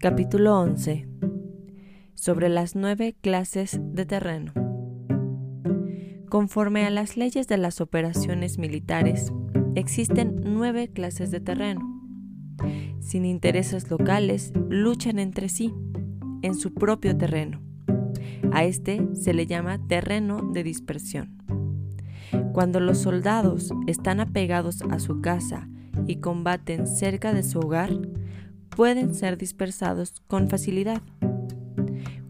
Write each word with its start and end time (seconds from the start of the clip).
Capítulo 0.00 0.58
11. 0.58 1.06
Sobre 2.14 2.48
las 2.48 2.74
nueve 2.74 3.14
clases 3.20 3.78
de 3.82 4.06
terreno. 4.06 4.54
Conforme 6.30 6.86
a 6.86 6.90
las 6.90 7.18
leyes 7.18 7.48
de 7.48 7.58
las 7.58 7.82
operaciones 7.82 8.56
militares, 8.56 9.30
existen 9.74 10.40
nueve 10.42 10.88
clases 10.88 11.30
de 11.30 11.40
terreno. 11.40 11.82
Sin 13.00 13.26
intereses 13.26 13.90
locales, 13.90 14.54
luchan 14.70 15.18
entre 15.18 15.50
sí, 15.50 15.74
en 16.40 16.54
su 16.54 16.72
propio 16.72 17.14
terreno. 17.18 17.60
A 18.52 18.64
este 18.64 19.06
se 19.12 19.34
le 19.34 19.46
llama 19.46 19.86
terreno 19.86 20.40
de 20.50 20.64
dispersión. 20.64 21.36
Cuando 22.54 22.80
los 22.80 22.96
soldados 22.96 23.70
están 23.86 24.20
apegados 24.20 24.80
a 24.80 24.98
su 24.98 25.20
casa 25.20 25.68
y 26.06 26.16
combaten 26.20 26.86
cerca 26.86 27.34
de 27.34 27.42
su 27.42 27.58
hogar, 27.58 27.90
pueden 28.80 29.14
ser 29.14 29.36
dispersados 29.36 30.22
con 30.26 30.48
facilidad. 30.48 31.02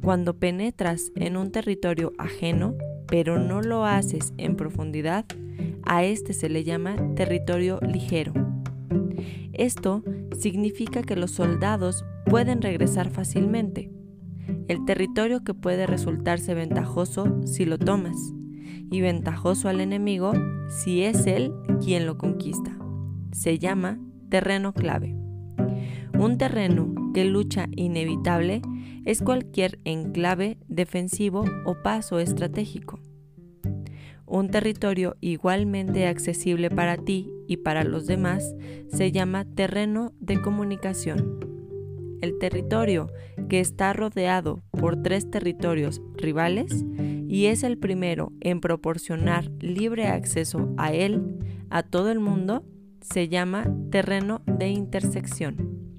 Cuando 0.02 0.40
penetras 0.40 1.12
en 1.14 1.36
un 1.36 1.52
territorio 1.52 2.12
ajeno, 2.18 2.74
pero 3.06 3.38
no 3.38 3.62
lo 3.62 3.84
haces 3.84 4.34
en 4.36 4.56
profundidad, 4.56 5.26
a 5.84 6.02
este 6.02 6.32
se 6.32 6.48
le 6.48 6.64
llama 6.64 6.96
territorio 7.14 7.78
ligero. 7.82 8.32
Esto 9.52 10.02
significa 10.36 11.04
que 11.04 11.14
los 11.14 11.30
soldados 11.30 12.04
pueden 12.26 12.62
regresar 12.62 13.10
fácilmente, 13.10 13.92
el 14.66 14.84
territorio 14.84 15.44
que 15.44 15.54
puede 15.54 15.86
resultarse 15.86 16.54
ventajoso 16.54 17.42
si 17.46 17.64
lo 17.64 17.78
tomas, 17.78 18.16
y 18.90 19.00
ventajoso 19.00 19.68
al 19.68 19.80
enemigo 19.80 20.32
si 20.82 21.04
es 21.04 21.28
él 21.28 21.52
quien 21.80 22.06
lo 22.06 22.18
conquista. 22.18 22.76
Se 23.30 23.60
llama 23.60 24.00
terreno 24.30 24.72
clave. 24.72 25.19
Un 26.20 26.36
terreno 26.36 26.92
que 27.14 27.24
lucha 27.24 27.66
inevitable 27.74 28.60
es 29.06 29.22
cualquier 29.22 29.78
enclave 29.84 30.58
defensivo 30.68 31.46
o 31.64 31.76
paso 31.82 32.18
estratégico. 32.18 33.00
Un 34.26 34.50
territorio 34.50 35.16
igualmente 35.22 36.06
accesible 36.06 36.68
para 36.68 36.98
ti 36.98 37.30
y 37.48 37.56
para 37.56 37.84
los 37.84 38.06
demás 38.06 38.54
se 38.88 39.12
llama 39.12 39.46
terreno 39.46 40.12
de 40.20 40.42
comunicación. 40.42 41.40
El 42.20 42.36
territorio 42.36 43.10
que 43.48 43.60
está 43.60 43.94
rodeado 43.94 44.62
por 44.72 45.02
tres 45.02 45.30
territorios 45.30 46.02
rivales 46.18 46.84
y 47.28 47.46
es 47.46 47.62
el 47.62 47.78
primero 47.78 48.30
en 48.42 48.60
proporcionar 48.60 49.50
libre 49.60 50.06
acceso 50.06 50.74
a 50.76 50.92
él, 50.92 51.38
a 51.70 51.82
todo 51.82 52.10
el 52.10 52.20
mundo, 52.20 52.62
se 53.00 53.30
llama 53.30 53.74
terreno 53.90 54.42
de 54.44 54.68
intersección. 54.68 55.89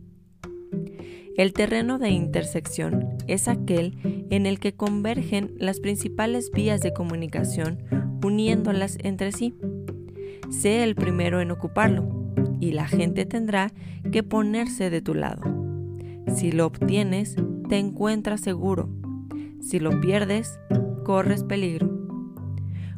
El 1.37 1.53
terreno 1.53 1.97
de 1.97 2.09
intersección 2.09 3.09
es 3.27 3.47
aquel 3.47 4.27
en 4.29 4.45
el 4.45 4.59
que 4.59 4.73
convergen 4.73 5.53
las 5.57 5.79
principales 5.79 6.51
vías 6.51 6.81
de 6.81 6.93
comunicación 6.93 7.79
uniéndolas 8.23 8.97
entre 9.01 9.31
sí. 9.31 9.55
Sé 10.49 10.83
el 10.83 10.95
primero 10.95 11.39
en 11.39 11.51
ocuparlo 11.51 12.33
y 12.59 12.71
la 12.71 12.85
gente 12.85 13.25
tendrá 13.25 13.71
que 14.11 14.23
ponerse 14.23 14.89
de 14.89 15.01
tu 15.01 15.13
lado. 15.13 15.41
Si 16.35 16.51
lo 16.51 16.65
obtienes, 16.65 17.35
te 17.69 17.77
encuentras 17.77 18.41
seguro. 18.41 18.89
Si 19.61 19.79
lo 19.79 20.01
pierdes, 20.01 20.59
corres 21.03 21.43
peligro. 21.43 21.89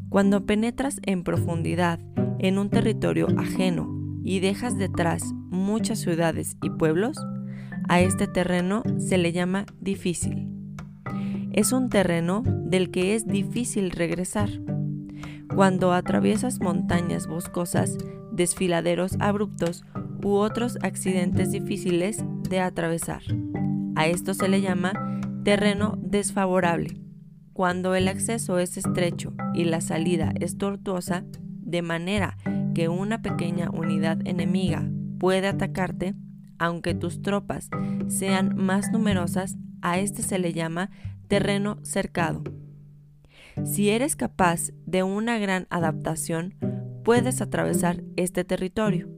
Cuando 0.09 0.45
penetras 0.45 0.99
en 1.03 1.23
profundidad 1.23 1.99
en 2.39 2.57
un 2.57 2.69
territorio 2.69 3.27
ajeno 3.37 3.89
y 4.23 4.39
dejas 4.39 4.77
detrás 4.77 5.33
muchas 5.49 5.99
ciudades 5.99 6.57
y 6.61 6.69
pueblos, 6.69 7.17
a 7.87 8.01
este 8.01 8.27
terreno 8.27 8.83
se 8.97 9.17
le 9.17 9.31
llama 9.31 9.65
difícil. 9.79 10.49
Es 11.51 11.71
un 11.71 11.89
terreno 11.89 12.43
del 12.45 12.89
que 12.89 13.15
es 13.15 13.27
difícil 13.27 13.91
regresar. 13.91 14.49
Cuando 15.53 15.93
atraviesas 15.93 16.59
montañas 16.59 17.27
boscosas, 17.27 17.97
desfiladeros 18.31 19.15
abruptos 19.19 19.85
u 20.23 20.31
otros 20.31 20.77
accidentes 20.81 21.51
difíciles 21.51 22.23
de 22.49 22.59
atravesar. 22.59 23.21
A 23.95 24.07
esto 24.07 24.33
se 24.33 24.47
le 24.47 24.61
llama 24.61 25.21
terreno 25.43 25.95
desfavorable. 26.01 26.99
Cuando 27.53 27.93
el 27.93 28.07
acceso 28.07 28.57
es 28.57 28.77
estrecho 28.77 29.33
y 29.53 29.65
la 29.65 29.81
salida 29.81 30.33
es 30.39 30.57
tortuosa, 30.57 31.23
de 31.59 31.83
manera 31.83 32.37
que 32.73 32.89
una 32.89 33.21
pequeña 33.21 33.69
unidad 33.69 34.19
enemiga 34.25 34.89
puede 35.19 35.47
atacarte, 35.47 36.15
aunque 36.57 36.93
tus 36.93 37.21
tropas 37.21 37.69
sean 38.07 38.55
más 38.55 38.91
numerosas, 38.91 39.57
a 39.81 39.99
este 39.99 40.23
se 40.23 40.39
le 40.39 40.53
llama 40.53 40.89
terreno 41.27 41.79
cercado. 41.83 42.43
Si 43.65 43.89
eres 43.89 44.15
capaz 44.15 44.71
de 44.85 45.03
una 45.03 45.37
gran 45.37 45.67
adaptación, 45.69 46.55
puedes 47.03 47.41
atravesar 47.41 48.03
este 48.15 48.43
territorio. 48.43 49.09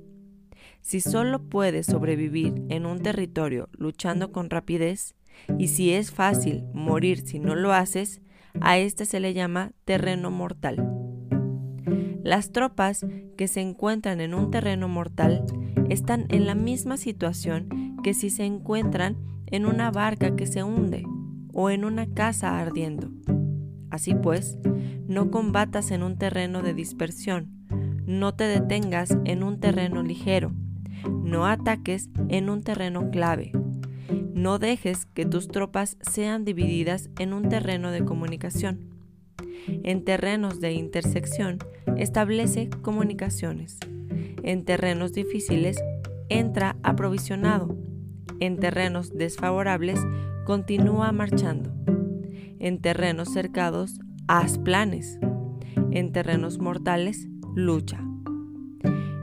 Si 0.81 1.01
solo 1.01 1.49
puedes 1.49 1.85
sobrevivir 1.85 2.63
en 2.69 2.85
un 2.85 3.01
territorio 3.01 3.69
luchando 3.71 4.31
con 4.31 4.49
rapidez, 4.49 5.15
y 5.57 5.69
si 5.69 5.91
es 5.91 6.11
fácil 6.11 6.63
morir 6.73 7.25
si 7.25 7.39
no 7.39 7.55
lo 7.55 7.73
haces, 7.73 8.21
a 8.61 8.77
este 8.77 9.05
se 9.05 9.19
le 9.19 9.33
llama 9.33 9.71
terreno 9.83 10.31
mortal. 10.31 11.04
Las 12.25 12.51
tropas 12.51 13.05
que 13.37 13.47
se 13.47 13.61
encuentran 13.61 14.19
en 14.19 14.33
un 14.33 14.49
terreno 14.49 14.87
mortal 14.87 15.45
están 15.91 16.25
en 16.29 16.47
la 16.47 16.55
misma 16.55 16.97
situación 16.97 17.99
que 18.01 18.15
si 18.15 18.31
se 18.31 18.45
encuentran 18.45 19.15
en 19.45 19.67
una 19.67 19.91
barca 19.91 20.35
que 20.35 20.47
se 20.47 20.63
hunde 20.63 21.05
o 21.53 21.69
en 21.69 21.85
una 21.85 22.07
casa 22.07 22.59
ardiendo. 22.59 23.11
Así 23.91 24.15
pues, 24.15 24.57
no 25.07 25.29
combatas 25.29 25.91
en 25.91 26.01
un 26.01 26.17
terreno 26.17 26.63
de 26.63 26.73
dispersión, 26.73 27.51
no 28.07 28.33
te 28.33 28.45
detengas 28.45 29.15
en 29.25 29.43
un 29.43 29.59
terreno 29.59 30.01
ligero, 30.01 30.51
no 31.07 31.45
ataques 31.45 32.09
en 32.29 32.49
un 32.49 32.63
terreno 32.63 33.11
clave, 33.11 33.51
no 34.33 34.57
dejes 34.57 35.05
que 35.05 35.27
tus 35.27 35.47
tropas 35.47 35.95
sean 36.01 36.43
divididas 36.43 37.11
en 37.19 37.33
un 37.33 37.49
terreno 37.49 37.91
de 37.91 38.03
comunicación 38.03 38.95
en 39.83 40.03
terrenos 40.03 40.59
de 40.59 40.73
intersección 40.73 41.59
establece 41.97 42.69
comunicaciones. 42.81 43.79
En 44.43 44.65
terrenos 44.65 45.13
difíciles 45.13 45.77
entra 46.29 46.77
aprovisionado. 46.83 47.77
En 48.39 48.57
terrenos 48.57 49.13
desfavorables 49.13 49.99
continúa 50.45 51.11
marchando. 51.11 51.73
En 52.59 52.81
terrenos 52.81 53.29
cercados 53.29 53.99
haz 54.27 54.57
planes. 54.57 55.19
En 55.91 56.11
terrenos 56.11 56.59
mortales 56.59 57.27
lucha. 57.55 58.03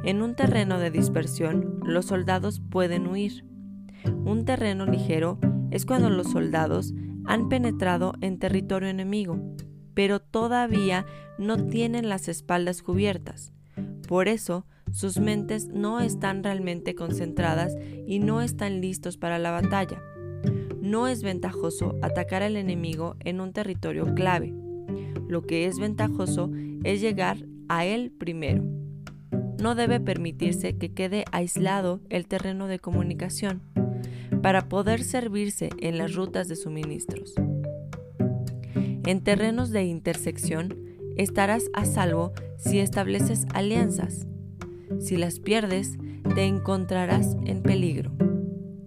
En 0.05 0.23
un 0.23 0.35
terreno 0.35 0.79
de 0.79 0.91
dispersión 0.91 1.81
los 1.85 2.07
soldados 2.07 2.61
pueden 2.61 3.07
huir. 3.07 3.45
Un 4.25 4.45
terreno 4.45 4.87
ligero 4.87 5.39
es 5.71 5.87
cuando 5.87 6.11
los 6.11 6.29
soldados 6.33 6.93
han 7.25 7.49
penetrado 7.49 8.15
en 8.21 8.39
territorio 8.39 8.89
enemigo 8.89 9.39
pero 9.95 10.21
todavía 10.21 11.07
no 11.39 11.67
tienen 11.67 12.09
las 12.09 12.29
espaldas 12.29 12.83
cubiertas. 12.83 13.53
Por 14.09 14.29
eso, 14.29 14.67
sus 14.91 15.19
mentes 15.19 15.69
no 15.69 16.01
están 16.01 16.43
realmente 16.45 16.95
concentradas 16.95 17.77
y 18.07 18.19
no 18.19 18.43
están 18.43 18.81
listos 18.81 19.17
para 19.17 19.39
la 19.39 19.51
batalla. 19.51 20.03
No 20.81 21.09
es 21.09 21.23
ventajoso 21.23 21.97
atacar 22.03 22.43
al 22.43 22.57
enemigo 22.57 23.17
en 23.21 23.41
un 23.41 23.53
territorio 23.53 24.15
clave. 24.15 24.53
Lo 25.29 25.43
que 25.43 25.67
es 25.67 25.79
ventajoso 25.79 26.51
es 26.85 27.01
llegar 27.01 27.39
a 27.69 27.87
él 27.87 28.11
primero. 28.11 28.65
No 29.63 29.75
debe 29.75 30.01
permitirse 30.01 30.77
que 30.77 30.93
quede 30.93 31.25
aislado 31.33 32.01
el 32.11 32.27
terreno 32.27 32.67
de 32.67 32.81
comunicación 32.81 33.63
para 34.43 34.69
poder 34.69 35.05
servirse 35.05 35.71
en 35.79 35.99
las 35.99 36.15
rutas 36.15 36.49
de 36.49 36.57
suministros. 36.57 37.35
En 39.05 39.23
terrenos 39.23 39.71
de 39.71 39.85
intersección 39.85 40.77
estarás 41.17 41.65
a 41.73 41.85
salvo 41.85 42.33
si 42.57 42.79
estableces 42.79 43.47
alianzas. 43.53 44.27
Si 45.01 45.17
las 45.17 45.41
pierdes, 45.41 45.99
te 46.35 46.45
encontrarás 46.45 47.37
en 47.45 47.63
peligro. 47.63 48.13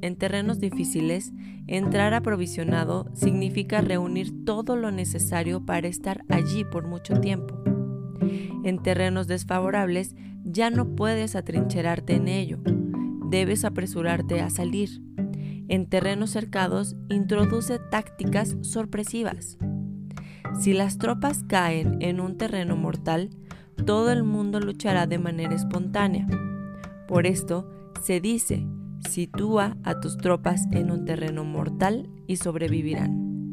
En 0.02 0.16
terrenos 0.16 0.60
difíciles, 0.60 1.34
entrar 1.68 2.14
aprovisionado 2.14 3.10
significa 3.14 3.82
reunir 3.82 4.46
todo 4.46 4.76
lo 4.76 4.92
necesario 4.92 5.66
para 5.66 5.88
estar 5.88 6.24
allí 6.30 6.64
por 6.64 6.88
mucho 6.88 7.20
tiempo. 7.20 7.60
En 8.64 8.82
terrenos 8.82 9.28
desfavorables, 9.28 10.16
ya 10.44 10.70
no 10.70 10.96
puedes 10.96 11.36
atrincherarte 11.36 12.16
en 12.16 12.28
ello. 12.28 12.60
Debes 13.30 13.66
apresurarte 13.66 14.42
a 14.42 14.50
salir. 14.50 15.02
En 15.68 15.88
terrenos 15.90 16.30
cercados, 16.30 16.96
introduce 17.10 17.80
tácticas 17.80 18.56
sorpresivas. 18.62 19.58
Si 20.60 20.74
las 20.74 20.98
tropas 20.98 21.44
caen 21.44 22.02
en 22.02 22.20
un 22.20 22.38
terreno 22.38 22.76
mortal, 22.76 23.30
todo 23.86 24.12
el 24.12 24.24
mundo 24.24 24.60
luchará 24.60 25.06
de 25.06 25.20
manera 25.20 25.54
espontánea. 25.54 26.28
Por 27.08 27.28
esto 27.28 27.70
se 28.02 28.22
dice, 28.22 28.66
Sitúa 29.10 29.78
a 29.84 30.00
tus 30.00 30.18
tropas 30.18 30.66
en 30.72 30.92
un 30.92 31.06
terreno 31.06 31.44
mortal 31.44 32.10
y 32.28 32.38
sobrevivirán. 32.38 33.50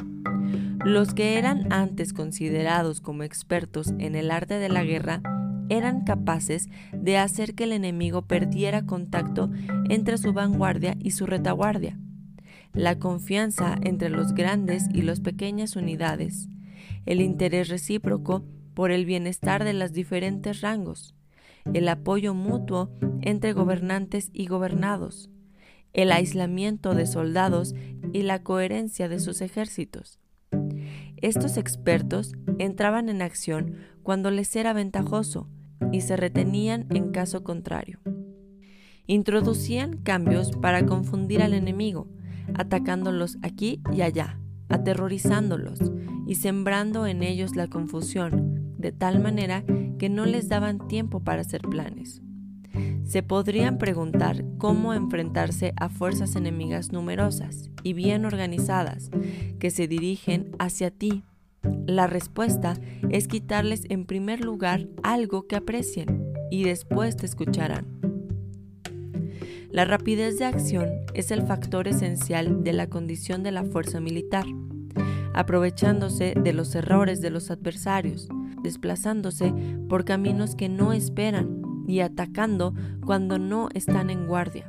Los 0.84 1.14
que 1.14 1.38
eran 1.38 1.72
antes 1.72 2.12
considerados 2.12 3.00
como 3.00 3.22
expertos 3.22 3.94
en 3.98 4.16
el 4.16 4.31
arte 4.31 4.58
de 4.58 4.69
la 4.69 4.82
guerra 4.82 5.22
eran 5.69 6.05
capaces 6.05 6.69
de 6.93 7.19
hacer 7.19 7.55
que 7.55 7.64
el 7.64 7.72
enemigo 7.72 8.22
perdiera 8.22 8.87
contacto 8.87 9.50
entre 9.88 10.19
su 10.19 10.32
vanguardia 10.32 10.96
y 10.98 11.12
su 11.12 11.26
retaguardia. 11.26 11.98
La 12.72 12.98
confianza 12.98 13.76
entre 13.82 14.08
los 14.08 14.32
grandes 14.32 14.87
y 14.93 15.02
las 15.02 15.20
pequeñas 15.20 15.76
unidades, 15.76 16.48
el 17.06 17.20
interés 17.20 17.69
recíproco 17.69 18.44
por 18.75 18.90
el 18.90 19.04
bienestar 19.04 19.64
de 19.64 19.72
los 19.72 19.93
diferentes 19.93 20.60
rangos, 20.60 21.14
el 21.72 21.88
apoyo 21.88 22.34
mutuo 22.34 22.90
entre 23.20 23.52
gobernantes 23.52 24.31
y 24.32 24.46
gobernados, 24.46 25.31
el 25.93 26.10
aislamiento 26.10 26.94
de 26.94 27.06
soldados 27.06 27.75
y 28.12 28.22
la 28.22 28.43
coherencia 28.43 29.08
de 29.08 29.20
sus 29.20 29.40
ejércitos. 29.40 30.19
Estos 31.16 31.56
expertos 31.56 32.32
entraban 32.58 33.08
en 33.08 33.22
acción 33.22 33.76
cuando 34.02 34.31
les 34.31 34.55
era 34.56 34.72
ventajoso 34.72 35.48
y 35.93 36.00
se 36.00 36.16
retenían 36.16 36.87
en 36.90 37.12
caso 37.12 37.44
contrario. 37.44 38.00
Introducían 39.06 39.98
cambios 39.98 40.52
para 40.52 40.87
confundir 40.87 41.43
al 41.43 41.55
enemigo, 41.55 42.08
atacándolos 42.55 43.38
aquí 43.43 43.81
y 43.93 44.02
allá, 44.02 44.42
aterrorizándolos 44.72 45.78
y 46.26 46.36
sembrando 46.36 47.06
en 47.06 47.22
ellos 47.22 47.56
la 47.56 47.69
confusión, 47.69 48.74
de 48.78 48.92
tal 48.92 49.20
manera 49.20 49.64
que 49.98 50.08
no 50.08 50.26
les 50.26 50.48
daban 50.48 50.88
tiempo 50.88 51.20
para 51.20 51.42
hacer 51.42 51.62
planes. 51.62 52.22
Se 53.04 53.22
podrían 53.22 53.78
preguntar 53.78 54.44
cómo 54.58 54.94
enfrentarse 54.94 55.74
a 55.76 55.88
fuerzas 55.88 56.34
enemigas 56.34 56.92
numerosas 56.92 57.70
y 57.82 57.92
bien 57.92 58.24
organizadas 58.24 59.10
que 59.58 59.70
se 59.70 59.86
dirigen 59.86 60.50
hacia 60.58 60.90
ti. 60.90 61.22
La 61.86 62.06
respuesta 62.06 62.74
es 63.10 63.28
quitarles 63.28 63.84
en 63.90 64.06
primer 64.06 64.44
lugar 64.44 64.88
algo 65.02 65.46
que 65.46 65.56
aprecien 65.56 66.32
y 66.50 66.64
después 66.64 67.16
te 67.16 67.26
escucharán. 67.26 68.01
La 69.72 69.84
rapidez 69.84 70.38
de 70.38 70.44
acción 70.44 70.90
es 71.14 71.30
el 71.30 71.42
factor 71.46 71.88
esencial 71.88 72.62
de 72.62 72.72
la 72.72 72.88
condición 72.88 73.42
de 73.42 73.52
la 73.52 73.64
fuerza 73.64 74.00
militar 74.00 74.44
aprovechándose 75.34 76.34
de 76.36 76.52
los 76.52 76.74
errores 76.74 77.20
de 77.20 77.30
los 77.30 77.50
adversarios, 77.50 78.28
desplazándose 78.62 79.52
por 79.88 80.04
caminos 80.04 80.54
que 80.54 80.69
no 80.69 80.92
esperan 80.92 81.62
y 81.86 82.00
atacando 82.00 82.74
cuando 83.04 83.38
no 83.38 83.69
están 83.74 84.10
en 84.10 84.26
guardia. 84.26 84.66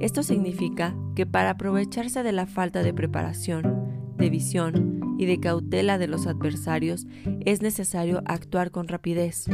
Esto 0.00 0.22
significa 0.22 0.94
que 1.14 1.26
para 1.26 1.50
aprovecharse 1.50 2.22
de 2.22 2.32
la 2.32 2.46
falta 2.46 2.82
de 2.82 2.94
preparación, 2.94 4.12
de 4.16 4.30
visión 4.30 5.16
y 5.18 5.26
de 5.26 5.40
cautela 5.40 5.98
de 5.98 6.08
los 6.08 6.26
adversarios 6.26 7.06
es 7.44 7.62
necesario 7.62 8.22
actuar 8.26 8.70
con 8.70 8.88
rapidez 8.88 9.46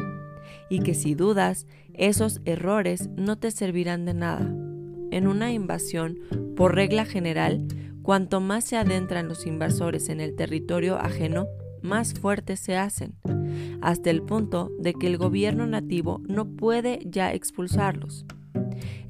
y 0.70 0.80
que 0.80 0.94
si 0.94 1.14
dudas, 1.14 1.66
esos 1.98 2.40
errores 2.44 3.10
no 3.16 3.36
te 3.36 3.50
servirán 3.50 4.04
de 4.04 4.14
nada. 4.14 4.46
En 5.10 5.26
una 5.26 5.52
invasión, 5.52 6.18
por 6.56 6.74
regla 6.74 7.04
general, 7.04 7.66
Cuanto 8.08 8.40
más 8.40 8.64
se 8.64 8.78
adentran 8.78 9.28
los 9.28 9.44
invasores 9.44 10.08
en 10.08 10.22
el 10.22 10.34
territorio 10.34 10.96
ajeno, 10.96 11.46
más 11.82 12.14
fuertes 12.14 12.58
se 12.58 12.74
hacen, 12.74 13.16
hasta 13.82 14.08
el 14.08 14.22
punto 14.22 14.72
de 14.78 14.94
que 14.94 15.08
el 15.08 15.18
gobierno 15.18 15.66
nativo 15.66 16.22
no 16.26 16.48
puede 16.48 17.00
ya 17.04 17.34
expulsarlos. 17.34 18.24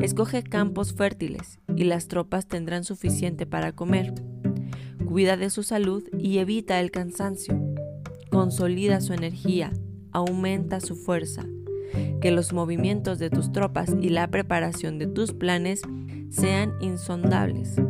Escoge 0.00 0.42
campos 0.42 0.94
fértiles 0.94 1.60
y 1.76 1.84
las 1.84 2.08
tropas 2.08 2.48
tendrán 2.48 2.82
suficiente 2.82 3.46
para 3.46 3.70
comer. 3.70 4.14
Cuida 5.06 5.36
de 5.36 5.50
su 5.50 5.62
salud 5.62 6.02
y 6.18 6.38
evita 6.38 6.80
el 6.80 6.90
cansancio. 6.90 7.56
Consolida 8.30 9.00
su 9.00 9.12
energía, 9.12 9.72
aumenta 10.10 10.80
su 10.80 10.96
fuerza. 10.96 11.46
Que 12.20 12.30
los 12.30 12.52
movimientos 12.52 13.18
de 13.18 13.30
tus 13.30 13.52
tropas 13.52 13.94
y 14.00 14.08
la 14.08 14.28
preparación 14.28 14.98
de 14.98 15.06
tus 15.06 15.32
planes 15.32 15.82
sean 16.30 16.74
insondables. 16.80 17.80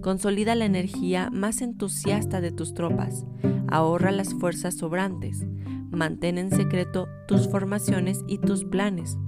Consolida 0.00 0.54
la 0.54 0.64
energía 0.64 1.30
más 1.30 1.60
entusiasta 1.60 2.40
de 2.40 2.52
tus 2.52 2.74
tropas, 2.74 3.26
ahorra 3.68 4.12
las 4.12 4.34
fuerzas 4.34 4.74
sobrantes, 4.74 5.46
mantén 5.90 6.38
en 6.38 6.50
secreto 6.50 7.08
tus 7.28 7.48
formaciones 7.48 8.20
y 8.26 8.38
tus 8.38 8.64
planes, 8.64 9.18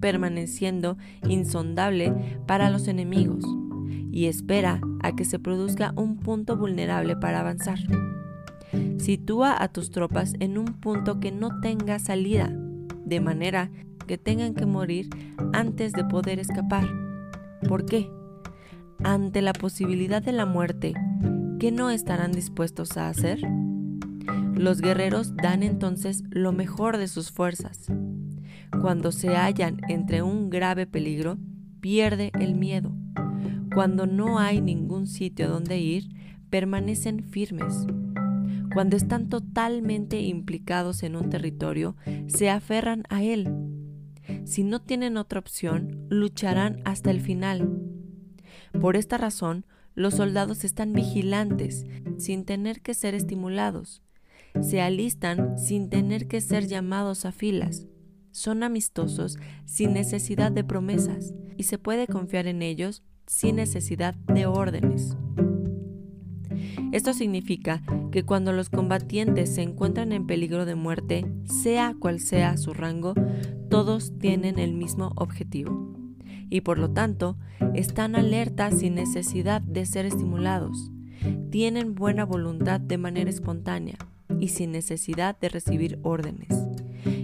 permaneciendo 0.00 0.98
insondable 1.26 2.12
para 2.46 2.70
los 2.70 2.88
enemigos, 2.88 3.44
y 4.12 4.26
espera 4.26 4.80
a 5.02 5.14
que 5.16 5.24
se 5.24 5.38
produzca 5.38 5.92
un 5.96 6.18
punto 6.18 6.56
vulnerable 6.56 7.16
para 7.16 7.40
avanzar. 7.40 7.78
Sitúa 8.98 9.62
a 9.62 9.68
tus 9.68 9.90
tropas 9.90 10.34
en 10.40 10.58
un 10.58 10.66
punto 10.66 11.20
que 11.20 11.32
no 11.32 11.60
tenga 11.60 11.98
salida, 11.98 12.52
de 13.08 13.20
manera 13.20 13.70
que 14.06 14.18
tengan 14.18 14.54
que 14.54 14.66
morir 14.66 15.08
antes 15.52 15.92
de 15.92 16.04
poder 16.04 16.38
escapar. 16.38 16.88
¿Por 17.68 17.84
qué? 17.84 18.10
ante 19.02 19.42
la 19.42 19.52
posibilidad 19.52 20.22
de 20.22 20.32
la 20.32 20.46
muerte, 20.46 20.94
¿qué 21.58 21.70
no 21.70 21.90
estarán 21.90 22.32
dispuestos 22.32 22.96
a 22.96 23.08
hacer? 23.08 23.40
Los 24.54 24.80
guerreros 24.80 25.36
dan 25.36 25.62
entonces 25.62 26.24
lo 26.30 26.52
mejor 26.52 26.96
de 26.96 27.08
sus 27.08 27.30
fuerzas. 27.30 27.86
Cuando 28.80 29.12
se 29.12 29.36
hallan 29.36 29.80
entre 29.88 30.22
un 30.22 30.50
grave 30.50 30.86
peligro, 30.86 31.38
pierde 31.80 32.32
el 32.40 32.54
miedo. 32.54 32.92
Cuando 33.72 34.06
no 34.06 34.38
hay 34.38 34.60
ningún 34.60 35.06
sitio 35.06 35.48
donde 35.48 35.78
ir, 35.78 36.08
permanecen 36.50 37.22
firmes. 37.22 37.86
Cuando 38.72 38.96
están 38.96 39.28
totalmente 39.28 40.20
implicados 40.20 41.02
en 41.02 41.16
un 41.16 41.30
territorio, 41.30 41.96
se 42.26 42.50
aferran 42.50 43.04
a 43.08 43.22
él. 43.22 43.48
Si 44.44 44.62
no 44.62 44.80
tienen 44.80 45.16
otra 45.16 45.40
opción, 45.40 46.06
lucharán 46.10 46.80
hasta 46.84 47.10
el 47.10 47.20
final 47.20 47.88
por 48.80 48.96
esta 48.96 49.18
razón, 49.18 49.66
los 49.94 50.14
soldados 50.14 50.64
están 50.64 50.92
vigilantes 50.92 51.86
sin 52.18 52.44
tener 52.44 52.80
que 52.80 52.94
ser 52.94 53.14
estimulados. 53.14 54.02
Se 54.60 54.80
alistan 54.80 55.58
sin 55.58 55.90
tener 55.90 56.28
que 56.28 56.40
ser 56.40 56.66
llamados 56.66 57.24
a 57.24 57.32
filas. 57.32 57.86
Son 58.30 58.62
amistosos 58.62 59.36
sin 59.64 59.94
necesidad 59.94 60.52
de 60.52 60.64
promesas 60.64 61.34
y 61.56 61.64
se 61.64 61.78
puede 61.78 62.06
confiar 62.06 62.46
en 62.46 62.62
ellos 62.62 63.02
sin 63.26 63.56
necesidad 63.56 64.14
de 64.14 64.46
órdenes. 64.46 65.16
Esto 66.92 67.12
significa 67.12 67.82
que 68.10 68.24
cuando 68.24 68.52
los 68.52 68.70
combatientes 68.70 69.54
se 69.54 69.62
encuentran 69.62 70.12
en 70.12 70.26
peligro 70.26 70.66
de 70.66 70.74
muerte, 70.74 71.26
sea 71.44 71.94
cual 71.98 72.20
sea 72.20 72.56
su 72.56 72.72
rango, 72.72 73.14
todos 73.68 74.18
tienen 74.18 74.58
el 74.58 74.72
mismo 74.72 75.12
objetivo 75.16 75.98
y 76.50 76.62
por 76.62 76.78
lo 76.78 76.90
tanto 76.90 77.36
están 77.74 78.16
alertas 78.16 78.78
sin 78.78 78.94
necesidad 78.94 79.60
de 79.60 79.86
ser 79.86 80.06
estimulados. 80.06 80.90
Tienen 81.50 81.94
buena 81.94 82.24
voluntad 82.24 82.80
de 82.80 82.98
manera 82.98 83.30
espontánea 83.30 83.96
y 84.40 84.48
sin 84.48 84.72
necesidad 84.72 85.38
de 85.38 85.48
recibir 85.48 85.98
órdenes. 86.02 86.48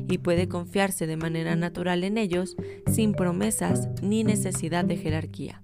Y 0.09 0.19
puede 0.19 0.49
confiarse 0.49 1.07
de 1.07 1.17
manera 1.17 1.57
natural 1.57 2.05
en 2.05 2.19
ellos 2.19 2.57
sin 2.91 3.13
promesas 3.13 3.89
ni 4.03 4.25
necesidad 4.25 4.85
de 4.85 4.97
jerarquía. 4.97 5.61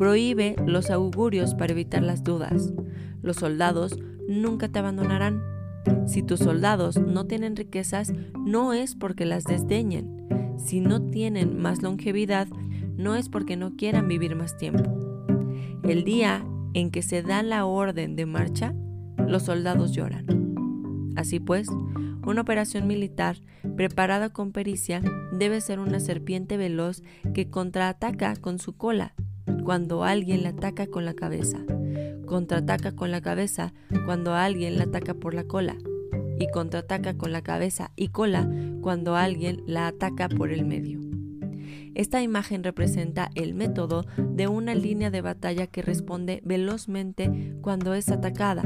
Prohíbe 0.00 0.56
los 0.64 0.88
augurios 0.88 1.54
para 1.54 1.72
evitar 1.72 2.02
las 2.02 2.24
dudas. 2.24 2.72
Los 3.20 3.36
soldados 3.36 3.98
nunca 4.26 4.70
te 4.70 4.78
abandonarán. 4.78 5.42
Si 6.06 6.22
tus 6.22 6.40
soldados 6.40 6.96
no 6.96 7.26
tienen 7.26 7.54
riquezas, 7.54 8.10
no 8.46 8.72
es 8.72 8.94
porque 8.94 9.26
las 9.26 9.44
desdeñen, 9.44 10.56
si 10.56 10.80
no 10.80 11.02
tienen 11.10 11.60
más 11.60 11.82
longevidad, 11.82 12.48
no 12.96 13.14
es 13.14 13.28
porque 13.28 13.58
no 13.58 13.76
quieran 13.76 14.08
vivir 14.08 14.36
más 14.36 14.56
tiempo. 14.56 14.90
El 15.82 16.04
día 16.04 16.46
en 16.72 16.90
que 16.90 17.02
se 17.02 17.20
da 17.20 17.42
la 17.42 17.66
orden 17.66 18.16
de 18.16 18.24
marcha, 18.24 18.74
los 19.18 19.42
soldados 19.42 19.92
lloran. 19.92 21.12
Así 21.14 21.40
pues, 21.40 21.68
una 22.24 22.40
operación 22.40 22.86
militar 22.86 23.36
preparada 23.76 24.30
con 24.30 24.52
pericia 24.52 25.02
debe 25.30 25.60
ser 25.60 25.78
una 25.78 26.00
serpiente 26.00 26.56
veloz 26.56 27.02
que 27.34 27.50
contraataca 27.50 28.34
con 28.36 28.58
su 28.58 28.78
cola 28.78 29.14
cuando 29.70 30.02
alguien 30.02 30.42
la 30.42 30.48
ataca 30.48 30.88
con 30.88 31.04
la 31.04 31.14
cabeza, 31.14 31.58
contraataca 32.26 32.90
con 32.90 33.12
la 33.12 33.20
cabeza 33.20 33.72
cuando 34.04 34.34
alguien 34.34 34.76
la 34.76 34.82
ataca 34.82 35.14
por 35.14 35.32
la 35.32 35.44
cola 35.44 35.76
y 36.40 36.48
contraataca 36.48 37.16
con 37.16 37.30
la 37.30 37.42
cabeza 37.42 37.92
y 37.94 38.08
cola 38.08 38.50
cuando 38.80 39.14
alguien 39.14 39.62
la 39.68 39.86
ataca 39.86 40.28
por 40.28 40.50
el 40.50 40.64
medio. 40.64 40.98
Esta 41.94 42.20
imagen 42.20 42.64
representa 42.64 43.30
el 43.36 43.54
método 43.54 44.06
de 44.18 44.48
una 44.48 44.74
línea 44.74 45.12
de 45.12 45.20
batalla 45.20 45.68
que 45.68 45.82
responde 45.82 46.42
velozmente 46.44 47.54
cuando 47.60 47.94
es 47.94 48.08
atacada. 48.08 48.64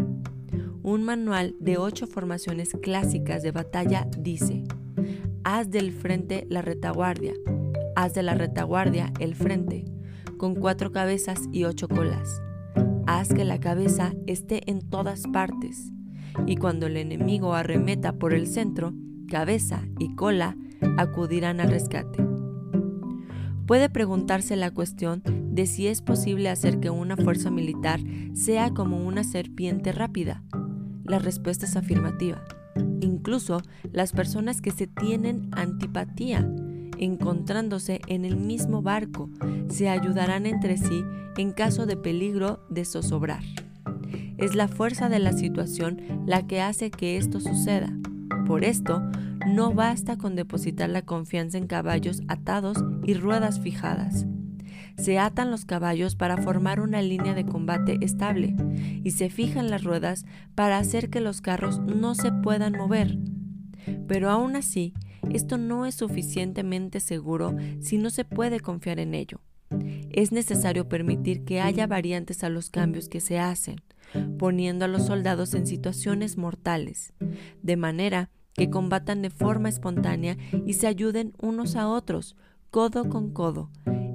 Un 0.82 1.02
manual 1.02 1.54
de 1.60 1.76
ocho 1.76 2.06
formaciones 2.06 2.70
clásicas 2.80 3.42
de 3.42 3.50
batalla 3.50 4.08
dice, 4.16 4.64
haz 5.44 5.68
del 5.68 5.92
frente 5.92 6.46
la 6.48 6.62
retaguardia, 6.62 7.34
haz 7.94 8.14
de 8.14 8.22
la 8.22 8.32
retaguardia 8.32 9.12
el 9.20 9.34
frente, 9.34 9.84
con 10.44 10.56
cuatro 10.56 10.92
cabezas 10.92 11.40
y 11.52 11.64
ocho 11.64 11.88
colas. 11.88 12.42
Haz 13.06 13.32
que 13.32 13.46
la 13.46 13.60
cabeza 13.60 14.12
esté 14.26 14.70
en 14.70 14.82
todas 14.82 15.22
partes, 15.32 15.90
y 16.46 16.56
cuando 16.56 16.84
el 16.84 16.98
enemigo 16.98 17.54
arremeta 17.54 18.18
por 18.18 18.34
el 18.34 18.46
centro, 18.46 18.92
cabeza 19.26 19.88
y 19.98 20.14
cola 20.14 20.54
acudirán 20.98 21.60
al 21.60 21.70
rescate. 21.70 22.22
Puede 23.66 23.88
preguntarse 23.88 24.54
la 24.56 24.70
cuestión 24.70 25.22
de 25.24 25.64
si 25.64 25.86
es 25.86 26.02
posible 26.02 26.50
hacer 26.50 26.78
que 26.78 26.90
una 26.90 27.16
fuerza 27.16 27.50
militar 27.50 28.00
sea 28.34 28.68
como 28.74 29.02
una 29.02 29.24
serpiente 29.24 29.92
rápida. 29.92 30.44
La 31.04 31.20
respuesta 31.20 31.64
es 31.64 31.74
afirmativa. 31.74 32.44
Incluso 33.00 33.62
las 33.92 34.12
personas 34.12 34.60
que 34.60 34.72
se 34.72 34.88
tienen 34.88 35.48
antipatía, 35.52 36.46
encontrándose 37.04 38.00
en 38.08 38.24
el 38.24 38.36
mismo 38.36 38.82
barco, 38.82 39.30
se 39.68 39.88
ayudarán 39.88 40.46
entre 40.46 40.76
sí 40.76 41.04
en 41.36 41.52
caso 41.52 41.86
de 41.86 41.96
peligro 41.96 42.64
de 42.68 42.84
zozobrar. 42.84 43.42
Es 44.38 44.54
la 44.54 44.68
fuerza 44.68 45.08
de 45.08 45.18
la 45.18 45.32
situación 45.32 46.00
la 46.26 46.46
que 46.46 46.60
hace 46.60 46.90
que 46.90 47.16
esto 47.16 47.40
suceda. 47.40 47.92
Por 48.46 48.64
esto, 48.64 49.02
no 49.46 49.72
basta 49.72 50.16
con 50.16 50.36
depositar 50.36 50.90
la 50.90 51.02
confianza 51.02 51.58
en 51.58 51.66
caballos 51.66 52.22
atados 52.28 52.82
y 53.04 53.14
ruedas 53.14 53.60
fijadas. 53.60 54.26
Se 54.96 55.18
atan 55.18 55.50
los 55.50 55.64
caballos 55.64 56.14
para 56.14 56.36
formar 56.36 56.80
una 56.80 57.02
línea 57.02 57.34
de 57.34 57.44
combate 57.44 57.98
estable 58.00 58.54
y 59.02 59.10
se 59.10 59.28
fijan 59.28 59.70
las 59.70 59.82
ruedas 59.82 60.24
para 60.54 60.78
hacer 60.78 61.10
que 61.10 61.20
los 61.20 61.40
carros 61.40 61.80
no 61.80 62.14
se 62.14 62.32
puedan 62.32 62.72
mover. 62.72 63.18
Pero 64.06 64.30
aún 64.30 64.56
así, 64.56 64.94
esto 65.30 65.58
no 65.58 65.86
es 65.86 65.94
suficientemente 65.94 67.00
seguro 67.00 67.56
si 67.80 67.98
no 67.98 68.10
se 68.10 68.24
puede 68.24 68.60
confiar 68.60 68.98
en 68.98 69.14
ello. 69.14 69.40
Es 70.10 70.32
necesario 70.32 70.88
permitir 70.88 71.44
que 71.44 71.60
haya 71.60 71.86
variantes 71.86 72.44
a 72.44 72.48
los 72.48 72.70
cambios 72.70 73.08
que 73.08 73.20
se 73.20 73.38
hacen, 73.38 73.76
poniendo 74.38 74.84
a 74.84 74.88
los 74.88 75.06
soldados 75.06 75.54
en 75.54 75.66
situaciones 75.66 76.36
mortales, 76.36 77.12
de 77.62 77.76
manera 77.76 78.30
que 78.54 78.70
combatan 78.70 79.22
de 79.22 79.30
forma 79.30 79.68
espontánea 79.68 80.36
y 80.64 80.74
se 80.74 80.86
ayuden 80.86 81.32
unos 81.40 81.76
a 81.76 81.88
otros, 81.88 82.36
codo 82.70 83.08
con 83.08 83.32
codo. 83.32 83.70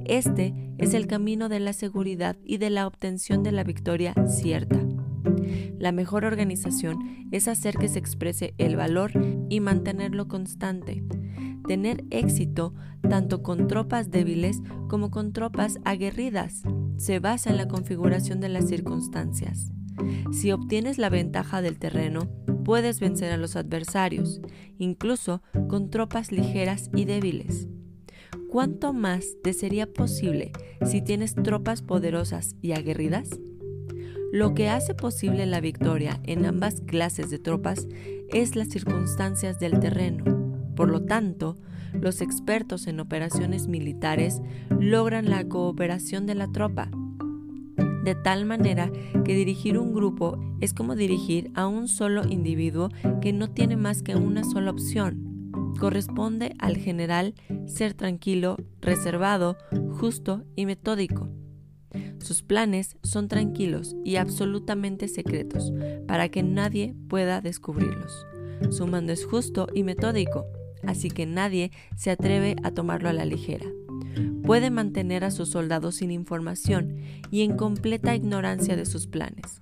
Este 0.05 0.53
es 0.77 0.93
el 0.93 1.07
camino 1.07 1.49
de 1.49 1.59
la 1.59 1.73
seguridad 1.73 2.37
y 2.43 2.57
de 2.57 2.69
la 2.69 2.87
obtención 2.87 3.43
de 3.43 3.51
la 3.51 3.63
victoria 3.63 4.15
cierta. 4.27 4.88
La 5.77 5.91
mejor 5.91 6.25
organización 6.25 7.27
es 7.31 7.47
hacer 7.47 7.75
que 7.77 7.87
se 7.87 7.99
exprese 7.99 8.53
el 8.57 8.75
valor 8.75 9.11
y 9.49 9.59
mantenerlo 9.59 10.27
constante. 10.27 11.03
Tener 11.67 12.03
éxito 12.09 12.73
tanto 13.07 13.43
con 13.43 13.67
tropas 13.67 14.11
débiles 14.11 14.61
como 14.87 15.11
con 15.11 15.33
tropas 15.33 15.79
aguerridas 15.85 16.63
se 16.97 17.19
basa 17.19 17.49
en 17.49 17.57
la 17.57 17.67
configuración 17.67 18.39
de 18.39 18.49
las 18.49 18.67
circunstancias. 18.67 19.71
Si 20.31 20.51
obtienes 20.51 20.97
la 20.97 21.09
ventaja 21.09 21.61
del 21.61 21.77
terreno, 21.77 22.27
puedes 22.63 22.99
vencer 22.99 23.31
a 23.31 23.37
los 23.37 23.55
adversarios, 23.55 24.41
incluso 24.77 25.41
con 25.67 25.89
tropas 25.89 26.31
ligeras 26.31 26.89
y 26.95 27.05
débiles. 27.05 27.67
¿Cuánto 28.49 28.93
más 28.93 29.25
te 29.43 29.53
sería 29.53 29.91
posible 29.91 30.51
si 30.85 31.01
tienes 31.01 31.35
tropas 31.35 31.81
poderosas 31.81 32.55
y 32.61 32.71
aguerridas? 32.71 33.29
Lo 34.31 34.53
que 34.53 34.69
hace 34.69 34.93
posible 34.93 35.45
la 35.45 35.59
victoria 35.59 36.19
en 36.23 36.45
ambas 36.45 36.81
clases 36.81 37.29
de 37.29 37.39
tropas 37.39 37.87
es 38.29 38.55
las 38.55 38.69
circunstancias 38.69 39.59
del 39.59 39.79
terreno. 39.79 40.23
Por 40.75 40.89
lo 40.89 41.03
tanto, 41.03 41.57
los 41.93 42.21
expertos 42.21 42.85
en 42.87 42.99
operaciones 42.99 43.67
militares 43.67 44.41
logran 44.79 45.29
la 45.29 45.47
cooperación 45.47 46.27
de 46.27 46.35
la 46.35 46.47
tropa, 46.51 46.91
de 48.03 48.15
tal 48.15 48.45
manera 48.45 48.91
que 49.25 49.35
dirigir 49.35 49.77
un 49.77 49.93
grupo 49.93 50.39
es 50.61 50.73
como 50.73 50.95
dirigir 50.95 51.51
a 51.55 51.67
un 51.67 51.87
solo 51.87 52.27
individuo 52.27 52.89
que 53.21 53.33
no 53.33 53.49
tiene 53.49 53.77
más 53.77 54.01
que 54.03 54.15
una 54.15 54.43
sola 54.43 54.71
opción. 54.71 55.73
Corresponde 55.79 56.55
al 56.59 56.77
general 56.77 57.33
ser 57.65 57.93
tranquilo, 57.93 58.57
reservado, 58.81 59.57
justo 59.99 60.43
y 60.55 60.65
metódico. 60.65 61.29
Sus 62.19 62.43
planes 62.43 62.97
son 63.03 63.27
tranquilos 63.27 63.95
y 64.03 64.17
absolutamente 64.17 65.07
secretos 65.07 65.71
para 66.07 66.29
que 66.29 66.43
nadie 66.43 66.95
pueda 67.07 67.41
descubrirlos. 67.41 68.25
Su 68.71 68.87
mando 68.87 69.13
es 69.13 69.25
justo 69.25 69.67
y 69.73 69.83
metódico, 69.83 70.45
así 70.85 71.09
que 71.09 71.25
nadie 71.25 71.71
se 71.95 72.11
atreve 72.11 72.55
a 72.63 72.71
tomarlo 72.71 73.09
a 73.09 73.13
la 73.13 73.25
ligera 73.25 73.65
puede 74.49 74.71
mantener 74.71 75.23
a 75.23 75.29
sus 75.29 75.49
soldados 75.49 75.97
sin 75.97 76.09
información 76.09 76.97
y 77.29 77.43
en 77.43 77.55
completa 77.55 78.15
ignorancia 78.15 78.75
de 78.75 78.85
sus 78.85 79.05
planes. 79.05 79.61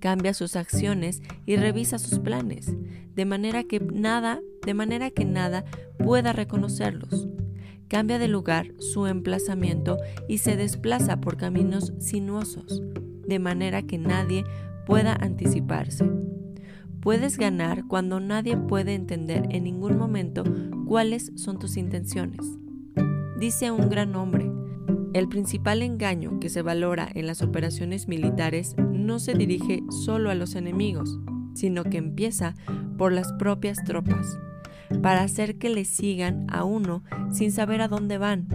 Cambia 0.00 0.34
sus 0.34 0.54
acciones 0.56 1.22
y 1.46 1.56
revisa 1.56 1.98
sus 1.98 2.18
planes, 2.18 2.74
de 3.14 3.24
manera 3.24 3.64
que 3.64 3.80
nada, 3.80 4.40
de 4.66 4.74
manera 4.74 5.10
que 5.10 5.24
nada 5.24 5.64
pueda 5.98 6.34
reconocerlos. 6.34 7.26
Cambia 7.92 8.18
de 8.18 8.26
lugar 8.26 8.74
su 8.78 9.06
emplazamiento 9.06 9.98
y 10.26 10.38
se 10.38 10.56
desplaza 10.56 11.20
por 11.20 11.36
caminos 11.36 11.92
sinuosos, 12.00 12.82
de 13.28 13.38
manera 13.38 13.82
que 13.82 13.98
nadie 13.98 14.44
pueda 14.84 15.14
anticiparse. 15.14 16.10
Puedes 17.00 17.38
ganar 17.38 17.86
cuando 17.86 18.18
nadie 18.18 18.56
puede 18.56 18.94
entender 18.94 19.46
en 19.50 19.62
ningún 19.62 19.96
momento 19.96 20.42
cuáles 20.86 21.30
son 21.36 21.60
tus 21.60 21.76
intenciones 21.76 22.58
dice 23.42 23.72
un 23.72 23.88
gran 23.88 24.14
hombre. 24.14 24.48
El 25.14 25.28
principal 25.28 25.82
engaño 25.82 26.38
que 26.38 26.48
se 26.48 26.62
valora 26.62 27.08
en 27.12 27.26
las 27.26 27.42
operaciones 27.42 28.06
militares 28.06 28.76
no 28.78 29.18
se 29.18 29.34
dirige 29.34 29.82
solo 29.90 30.30
a 30.30 30.36
los 30.36 30.54
enemigos, 30.54 31.18
sino 31.52 31.82
que 31.82 31.98
empieza 31.98 32.54
por 32.96 33.12
las 33.12 33.32
propias 33.32 33.82
tropas, 33.84 34.38
para 35.00 35.22
hacer 35.22 35.56
que 35.56 35.70
le 35.70 35.84
sigan 35.84 36.46
a 36.50 36.64
uno 36.64 37.02
sin 37.32 37.52
saber 37.52 37.80
a 37.80 37.88
dónde 37.88 38.18
van. 38.18 38.46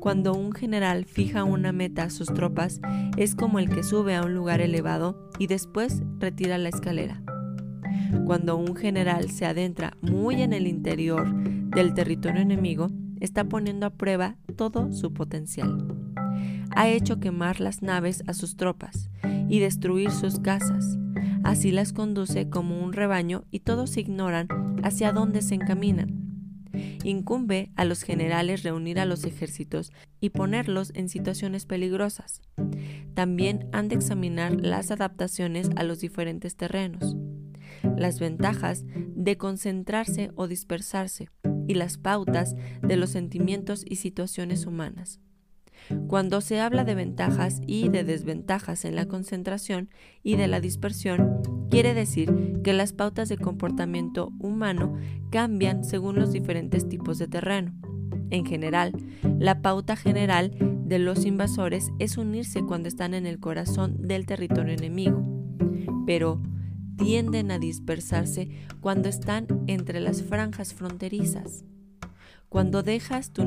Cuando 0.00 0.34
un 0.34 0.52
general 0.52 1.06
fija 1.06 1.44
una 1.44 1.72
meta 1.72 2.04
a 2.04 2.10
sus 2.10 2.28
tropas, 2.34 2.80
es 3.16 3.34
como 3.34 3.58
el 3.58 3.70
que 3.70 3.82
sube 3.82 4.14
a 4.14 4.22
un 4.22 4.34
lugar 4.34 4.60
elevado 4.60 5.30
y 5.38 5.46
después 5.46 6.02
retira 6.18 6.58
la 6.58 6.68
escalera. 6.68 7.22
Cuando 8.26 8.56
un 8.56 8.76
general 8.76 9.30
se 9.30 9.46
adentra 9.46 9.96
muy 10.02 10.42
en 10.42 10.52
el 10.52 10.66
interior 10.66 11.32
del 11.34 11.94
territorio 11.94 12.42
enemigo, 12.42 12.88
está 13.20 13.44
poniendo 13.44 13.86
a 13.86 13.90
prueba 13.90 14.36
todo 14.56 14.92
su 14.92 15.12
potencial. 15.12 15.86
Ha 16.76 16.88
hecho 16.88 17.20
quemar 17.20 17.60
las 17.60 17.82
naves 17.82 18.22
a 18.26 18.34
sus 18.34 18.56
tropas 18.56 19.08
y 19.48 19.60
destruir 19.60 20.10
sus 20.10 20.38
casas. 20.38 20.98
Así 21.44 21.70
las 21.70 21.92
conduce 21.92 22.48
como 22.48 22.82
un 22.82 22.92
rebaño 22.92 23.44
y 23.50 23.60
todos 23.60 23.96
ignoran 23.96 24.48
hacia 24.82 25.12
dónde 25.12 25.42
se 25.42 25.54
encaminan. 25.54 26.24
Incumbe 27.04 27.70
a 27.76 27.84
los 27.84 28.02
generales 28.02 28.62
reunir 28.62 28.98
a 28.98 29.04
los 29.04 29.24
ejércitos 29.24 29.92
y 30.20 30.30
ponerlos 30.30 30.90
en 30.94 31.08
situaciones 31.08 31.66
peligrosas. 31.66 32.42
También 33.14 33.68
han 33.72 33.88
de 33.88 33.96
examinar 33.96 34.54
las 34.54 34.90
adaptaciones 34.90 35.70
a 35.76 35.84
los 35.84 36.00
diferentes 36.00 36.56
terrenos, 36.56 37.16
las 37.96 38.18
ventajas 38.18 38.84
de 39.14 39.36
concentrarse 39.36 40.32
o 40.34 40.48
dispersarse, 40.48 41.28
y 41.66 41.74
las 41.74 41.98
pautas 41.98 42.56
de 42.82 42.96
los 42.96 43.10
sentimientos 43.10 43.84
y 43.86 43.96
situaciones 43.96 44.66
humanas. 44.66 45.20
Cuando 46.06 46.40
se 46.40 46.60
habla 46.60 46.84
de 46.84 46.94
ventajas 46.94 47.60
y 47.66 47.88
de 47.88 48.04
desventajas 48.04 48.84
en 48.84 48.96
la 48.96 49.06
concentración 49.06 49.90
y 50.22 50.36
de 50.36 50.48
la 50.48 50.60
dispersión, 50.60 51.42
quiere 51.70 51.94
decir 51.94 52.60
que 52.62 52.72
las 52.72 52.92
pautas 52.92 53.28
de 53.28 53.36
comportamiento 53.36 54.32
humano 54.38 54.94
cambian 55.30 55.84
según 55.84 56.16
los 56.16 56.32
diferentes 56.32 56.88
tipos 56.88 57.18
de 57.18 57.28
terreno. 57.28 57.74
En 58.30 58.46
general, 58.46 58.92
la 59.38 59.60
pauta 59.62 59.96
general 59.96 60.52
de 60.84 60.98
los 60.98 61.24
invasores 61.24 61.90
es 61.98 62.16
unirse 62.16 62.62
cuando 62.62 62.88
están 62.88 63.14
en 63.14 63.26
el 63.26 63.38
corazón 63.38 64.06
del 64.06 64.26
territorio 64.26 64.74
enemigo. 64.74 65.22
Pero, 66.06 66.40
tienden 66.96 67.50
a 67.50 67.58
dispersarse 67.58 68.48
cuando 68.80 69.08
están 69.08 69.46
entre 69.66 70.00
las 70.00 70.22
franjas 70.22 70.74
fronterizas. 70.74 71.64
Cuando 72.48 72.82
dejas 72.82 73.32
tu, 73.32 73.44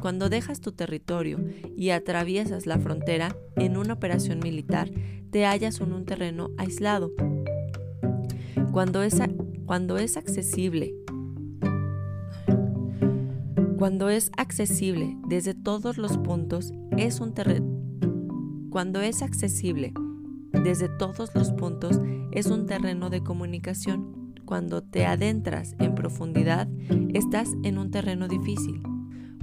cuando 0.00 0.28
dejas 0.28 0.60
tu 0.60 0.72
territorio 0.72 1.38
y 1.76 1.90
atraviesas 1.90 2.66
la 2.66 2.78
frontera 2.78 3.36
en 3.56 3.76
una 3.76 3.94
operación 3.94 4.40
militar, 4.40 4.90
te 5.30 5.44
hallas 5.44 5.80
en 5.80 5.92
un 5.92 6.04
terreno 6.04 6.50
aislado. 6.56 7.12
Cuando 8.72 9.02
es, 9.02 9.20
cuando 9.66 9.98
es 9.98 10.16
accesible 10.16 10.94
cuando 13.78 14.08
es 14.08 14.32
accesible 14.36 15.16
desde 15.28 15.54
todos 15.54 15.98
los 15.98 16.18
puntos, 16.18 16.72
es 16.96 17.20
un 17.20 17.32
terreno. 17.32 17.80
Cuando 18.70 19.00
es 19.00 19.22
accesible 19.22 19.92
desde 20.52 20.88
todos 20.88 21.32
los 21.36 21.52
puntos 21.52 22.00
es 22.32 22.46
un 22.46 22.66
terreno 22.66 23.08
de 23.08 23.22
comunicación. 23.22 24.34
Cuando 24.44 24.82
te 24.82 25.06
adentras 25.06 25.76
en 25.78 25.94
profundidad, 25.94 26.68
estás 27.14 27.50
en 27.62 27.78
un 27.78 27.92
terreno 27.92 28.26
difícil. 28.26 28.82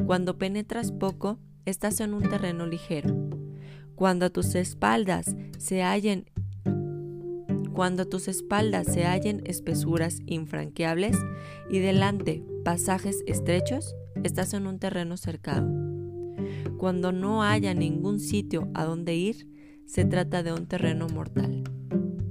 Cuando 0.06 0.38
penetras 0.38 0.92
poco, 0.92 1.40
estás 1.66 2.00
en 2.00 2.14
un 2.14 2.24
terreno 2.24 2.68
ligero. 2.68 3.16
Cuando 3.96 4.26
a 4.26 4.30
tus 4.30 4.56
espaldas 4.56 5.36
se 5.58 5.82
hallen 5.84 6.26
cuando 7.74 8.04
a 8.04 8.06
tus 8.06 8.30
espaldas 8.30 8.88
se 8.88 9.04
hallen 9.04 9.42
espesuras 9.46 10.20
infranqueables 10.26 11.18
y 11.70 11.80
delante 11.80 12.42
pasajes 12.64 13.22
estrechos, 13.28 13.96
estás 14.24 14.54
en 14.54 14.66
un 14.66 14.80
terreno 14.80 15.18
cercado. 15.18 15.68
Cuando 16.78 17.12
no 17.12 17.44
haya 17.44 17.74
ningún 17.74 18.22
sitio 18.22 18.70
a 18.74 18.86
donde 18.86 19.16
ir, 19.16 19.50
se 19.86 20.06
trata 20.06 20.42
de 20.42 20.54
un 20.54 20.68
terreno 20.68 21.08
mortal. 21.08 21.64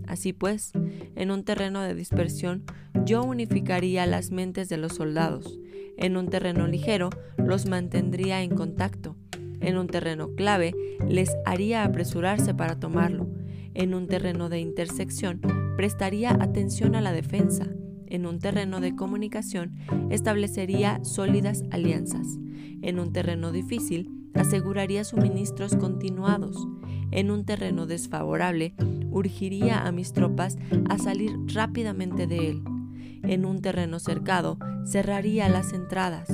Así 0.07 0.33
pues, 0.33 0.73
en 1.17 1.31
un 1.31 1.45
terreno 1.45 1.83
de 1.83 1.95
dispersión, 1.95 2.65
yo 3.05 3.23
unificaría 3.23 4.07
las 4.07 4.31
mentes 4.31 4.69
de 4.69 4.77
los 4.77 4.95
soldados. 4.95 5.59
En 5.97 6.17
un 6.17 6.29
terreno 6.29 6.67
ligero, 6.67 7.11
los 7.37 7.67
mantendría 7.67 8.43
en 8.43 8.55
contacto. 8.55 9.17
En 9.61 9.79
un 9.79 9.87
terreno 9.87 10.35
clave, 10.35 10.75
les 11.09 11.31
haría 11.47 11.85
apresurarse 11.85 12.55
para 12.55 12.79
tomarlo. 12.79 13.29
En 13.75 13.95
un 13.95 14.07
terreno 14.07 14.49
de 14.49 14.61
intersección, 14.61 15.41
prestaría 15.77 16.31
atención 16.31 16.95
a 16.95 17.01
la 17.01 17.13
defensa. 17.13 17.67
En 18.07 18.27
un 18.27 18.39
terreno 18.39 18.81
de 18.81 18.95
comunicación, 18.95 19.77
establecería 20.11 21.03
sólidas 21.05 21.63
alianzas. 21.71 22.27
En 22.83 22.99
un 22.99 23.13
terreno 23.13 23.51
difícil, 23.51 24.11
aseguraría 24.35 25.05
suministros 25.05 25.75
continuados. 25.77 26.57
En 27.15 27.31
un 27.31 27.45
terreno 27.45 27.87
desfavorable, 27.87 28.75
urgiría 29.13 29.87
a 29.87 29.93
mis 29.93 30.13
tropas 30.13 30.59
a 30.91 30.99
salir 30.99 31.31
rápidamente 31.47 32.27
de 32.27 32.49
él. 32.49 32.65
En 33.23 33.45
un 33.45 33.63
terreno 33.63 34.01
cercado, 34.01 34.59
cerraría 34.85 35.49
las 35.49 35.73
entradas. 35.73 36.29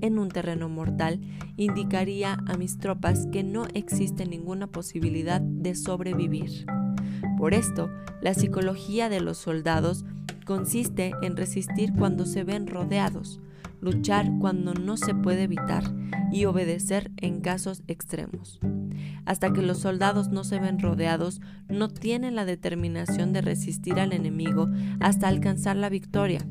En 0.00 0.18
un 0.18 0.30
terreno 0.30 0.70
mortal, 0.70 1.20
indicaría 1.58 2.38
a 2.46 2.56
mis 2.56 2.78
tropas 2.78 3.26
que 3.30 3.44
no 3.44 3.66
existe 3.74 4.24
ninguna 4.24 4.68
posibilidad 4.68 5.42
de 5.42 5.74
sobrevivir. 5.74 6.64
Por 7.36 7.52
esto, 7.52 7.90
la 8.22 8.32
psicología 8.32 9.10
de 9.10 9.20
los 9.20 9.36
soldados 9.36 10.06
consiste 10.46 11.12
en 11.20 11.36
resistir 11.36 11.92
cuando 11.92 12.24
se 12.24 12.42
ven 12.42 12.66
rodeados, 12.66 13.38
luchar 13.82 14.30
cuando 14.38 14.72
no 14.72 14.96
se 14.96 15.14
puede 15.14 15.42
evitar 15.42 15.84
y 16.30 16.46
obedecer 16.46 17.10
en 17.18 17.40
casos 17.40 17.82
extremos. 17.88 18.60
Hasta 19.26 19.52
que 19.52 19.60
los 19.60 19.78
soldados 19.78 20.28
no 20.28 20.44
se 20.44 20.58
ven 20.58 20.78
rodeados, 20.78 21.40
no 21.68 21.88
tienen 21.88 22.34
la 22.34 22.44
determinación 22.44 23.32
de 23.32 23.42
resistir 23.42 24.00
al 24.00 24.12
enemigo 24.12 24.68
hasta 25.00 25.28
alcanzar 25.28 25.76
la 25.76 25.88
victoria. 25.88 26.46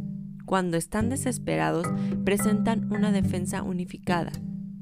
Cuando 0.45 0.77
están 0.77 1.09
desesperados, 1.09 1.87
presentan 2.25 2.91
una 2.91 3.11
defensa 3.11 3.63
unificada. 3.63 4.31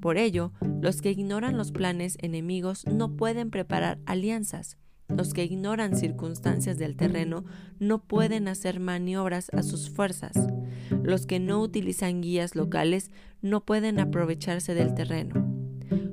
Por 0.01 0.18
ello, 0.18 0.51
los 0.82 1.01
que 1.01 1.12
ignoran 1.12 1.58
los 1.58 1.72
planes 1.72 2.18
enemigos 2.22 2.86
no 2.88 3.15
pueden 3.15 3.51
preparar 3.51 4.00
alianzas. 4.06 4.77
Los 5.10 5.34
que 5.34 5.44
ignoran 5.44 5.98
circunstancias 5.98 6.78
del 6.78 6.96
terreno 6.96 7.44
no 7.80 8.00
pueden 8.00 8.48
hacer 8.48 8.80
maniobras 8.80 9.50
a 9.51 9.63
sus 9.63 9.89
fuerzas. 9.89 10.34
Los 11.04 11.25
que 11.25 11.39
no 11.39 11.60
utilizan 11.62 12.22
guías 12.22 12.56
locales 12.56 13.12
no 13.42 13.66
pueden 13.66 14.00
aprovecharse 14.00 14.75
del 14.75 14.94
terreno. 14.94 15.46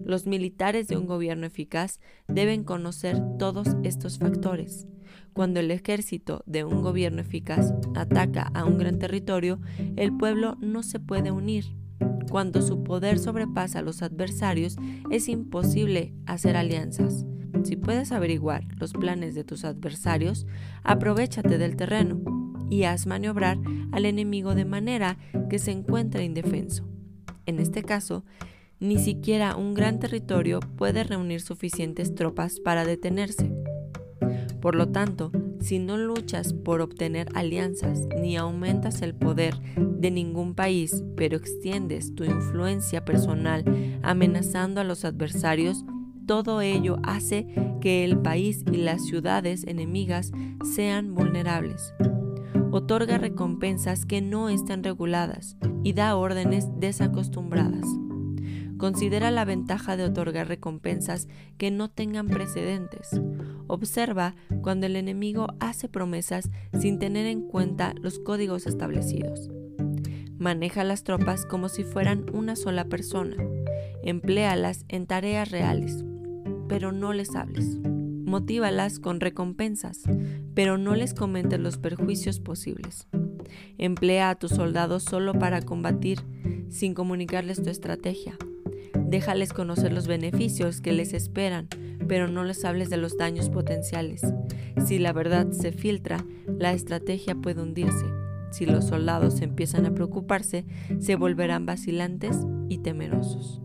Los 0.05 0.26
militares 0.26 0.88
de 0.88 0.97
un 0.97 1.07
gobierno 1.07 1.47
eficaz 1.47 2.00
deben 2.29 2.65
conocer 2.65 3.21
todos 3.38 3.69
estos 3.83 4.19
factores. 4.19 4.87
Cuando 5.33 5.61
el 5.61 5.71
ejército 5.71 6.43
de 6.47 6.65
un 6.65 6.81
gobierno 6.81 7.21
eficaz 7.21 7.75
ataca 7.95 8.50
a 8.55 8.65
un 8.65 8.79
gran 8.79 8.99
territorio, 8.99 9.61
el 9.97 10.17
pueblo 10.17 10.57
no 10.61 10.83
se 10.83 11.00
puede 11.00 11.31
unir. 11.31 11.76
Cuando 12.31 12.62
su 12.62 12.83
poder 12.83 13.19
sobrepasa 13.19 13.80
a 13.80 13.82
los 13.82 14.02
adversarios, 14.02 14.76
es 15.11 15.28
imposible 15.28 16.15
hacer 16.25 16.56
alianzas. 16.56 17.26
Si 17.65 17.76
puedes 17.76 18.13
averiguar 18.13 18.65
los 18.78 18.93
planes 18.93 19.35
de 19.35 19.45
tus 19.45 19.65
adversarios, 19.65 20.47
aprovechate 20.82 21.59
del 21.59 21.76
terreno 21.76 22.21
y 22.71 22.85
haz 22.85 23.06
maniobrar 23.06 23.59
al 23.93 24.04
enemigo 24.04 24.54
de 24.54 24.65
manera 24.65 25.19
que 25.49 25.59
se 25.59 25.71
encuentre 25.71 26.25
indefenso. 26.25 26.85
En 27.47 27.59
este 27.59 27.82
caso, 27.82 28.25
ni 28.78 28.99
siquiera 28.99 29.56
un 29.56 29.75
gran 29.75 29.99
territorio 29.99 30.61
puede 30.61 31.04
reunir 31.04 31.41
suficientes 31.41 32.15
tropas 32.15 32.61
para 32.61 32.85
detenerse. 32.85 33.50
Por 34.61 34.75
lo 34.75 34.89
tanto, 34.89 35.30
si 35.61 35.78
no 35.78 35.97
luchas 35.97 36.52
por 36.52 36.80
obtener 36.80 37.28
alianzas 37.35 38.06
ni 38.21 38.37
aumentas 38.37 39.02
el 39.02 39.15
poder 39.15 39.54
de 39.76 40.11
ningún 40.11 40.54
país, 40.54 41.04
pero 41.17 41.37
extiendes 41.37 42.15
tu 42.15 42.25
influencia 42.25 43.04
personal 43.04 43.65
amenazando 44.02 44.80
a 44.80 44.85
los 44.85 45.04
adversarios, 45.04 45.85
todo 46.26 46.60
ello 46.60 46.99
hace 47.04 47.47
que 47.80 48.04
el 48.04 48.19
país 48.19 48.65
y 48.71 48.78
las 48.78 49.04
ciudades 49.06 49.65
enemigas 49.65 50.32
sean 50.75 51.15
vulnerables. 51.15 51.95
Otorga 52.73 53.17
recompensas 53.17 54.04
que 54.04 54.21
no 54.21 54.49
están 54.49 54.82
reguladas 54.82 55.56
y 55.84 55.93
da 55.93 56.17
órdenes 56.17 56.67
desacostumbradas. 56.78 57.86
Considera 58.76 59.30
la 59.30 59.45
ventaja 59.45 59.97
de 59.97 60.04
otorgar 60.04 60.49
recompensas 60.49 61.28
que 61.56 61.71
no 61.71 61.89
tengan 61.89 62.26
precedentes. 62.26 63.08
Observa 63.69 64.34
cuando 64.62 64.86
el 64.86 64.97
enemigo 64.97 65.47
hace 65.60 65.89
promesas 65.89 66.50
sin 66.78 66.99
tener 66.99 67.26
en 67.26 67.43
cuenta 67.49 67.95
los 68.02 68.19
códigos 68.19 68.67
establecidos. 68.67 69.49
Maneja 70.39 70.84
las 70.84 71.04
tropas 71.04 71.47
como 71.47 71.71
si 71.71 71.84
fueran 71.84 72.26
una 72.34 72.56
sola 72.56 72.84
persona. 72.84 73.36
Empléalas 74.02 74.84
en 74.89 75.06
tareas 75.06 75.50
reales 75.50 76.04
pero 76.69 76.93
no 76.93 77.13
les 77.13 77.35
hables. 77.35 77.79
Motívalas 78.26 78.99
con 78.99 79.21
recompensas, 79.21 80.02
pero 80.55 80.79
no 80.79 80.95
les 80.97 81.15
comentes 81.15 81.61
los 81.61 81.79
perjuicios 81.79 82.41
posibles. 82.41 83.07
Emplea 83.79 84.31
a 84.31 84.35
tus 84.35 84.50
soldados 84.50 85.05
solo 85.05 85.35
para 85.35 85.63
combatir, 85.63 86.21
sin 86.69 86.95
comunicarles 86.95 87.63
tu 87.63 87.71
estrategia. 87.71 88.37
Déjales 88.99 89.52
conocer 89.52 89.93
los 89.93 90.09
beneficios 90.09 90.81
que 90.81 90.93
les 90.93 91.13
esperan, 91.13 91.69
pero 92.09 92.26
no 92.26 92.43
les 92.43 92.65
hables 92.65 92.91
de 92.91 92.97
los 92.97 93.17
daños 93.17 93.49
potenciales. 93.49 94.23
Si 94.85 94.99
la 94.99 95.13
verdad 95.13 95.52
se 95.52 95.73
filtra, 95.73 96.25
la 96.59 96.73
estrategia 96.73 97.37
puede 97.37 97.63
hundirse. 97.63 98.07
Si 98.50 98.67
los 98.67 98.87
soldados 98.87 99.41
empiezan 99.41 99.87
a 99.87 99.95
preocuparse, 99.95 100.65
se 100.99 101.15
volverán 101.15 101.67
vacilantes 101.67 102.39
y 102.69 102.79
temerosos 102.79 103.61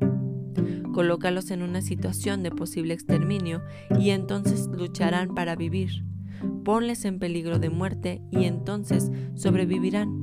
colócalos 0.91 1.51
en 1.51 1.61
una 1.61 1.81
situación 1.81 2.43
de 2.43 2.51
posible 2.51 2.93
exterminio 2.93 3.61
y 3.99 4.11
entonces 4.11 4.67
lucharán 4.67 5.33
para 5.33 5.55
vivir. 5.55 6.05
Ponles 6.63 7.05
en 7.05 7.19
peligro 7.19 7.59
de 7.59 7.69
muerte 7.69 8.21
y 8.31 8.45
entonces 8.45 9.11
sobrevivirán. 9.35 10.21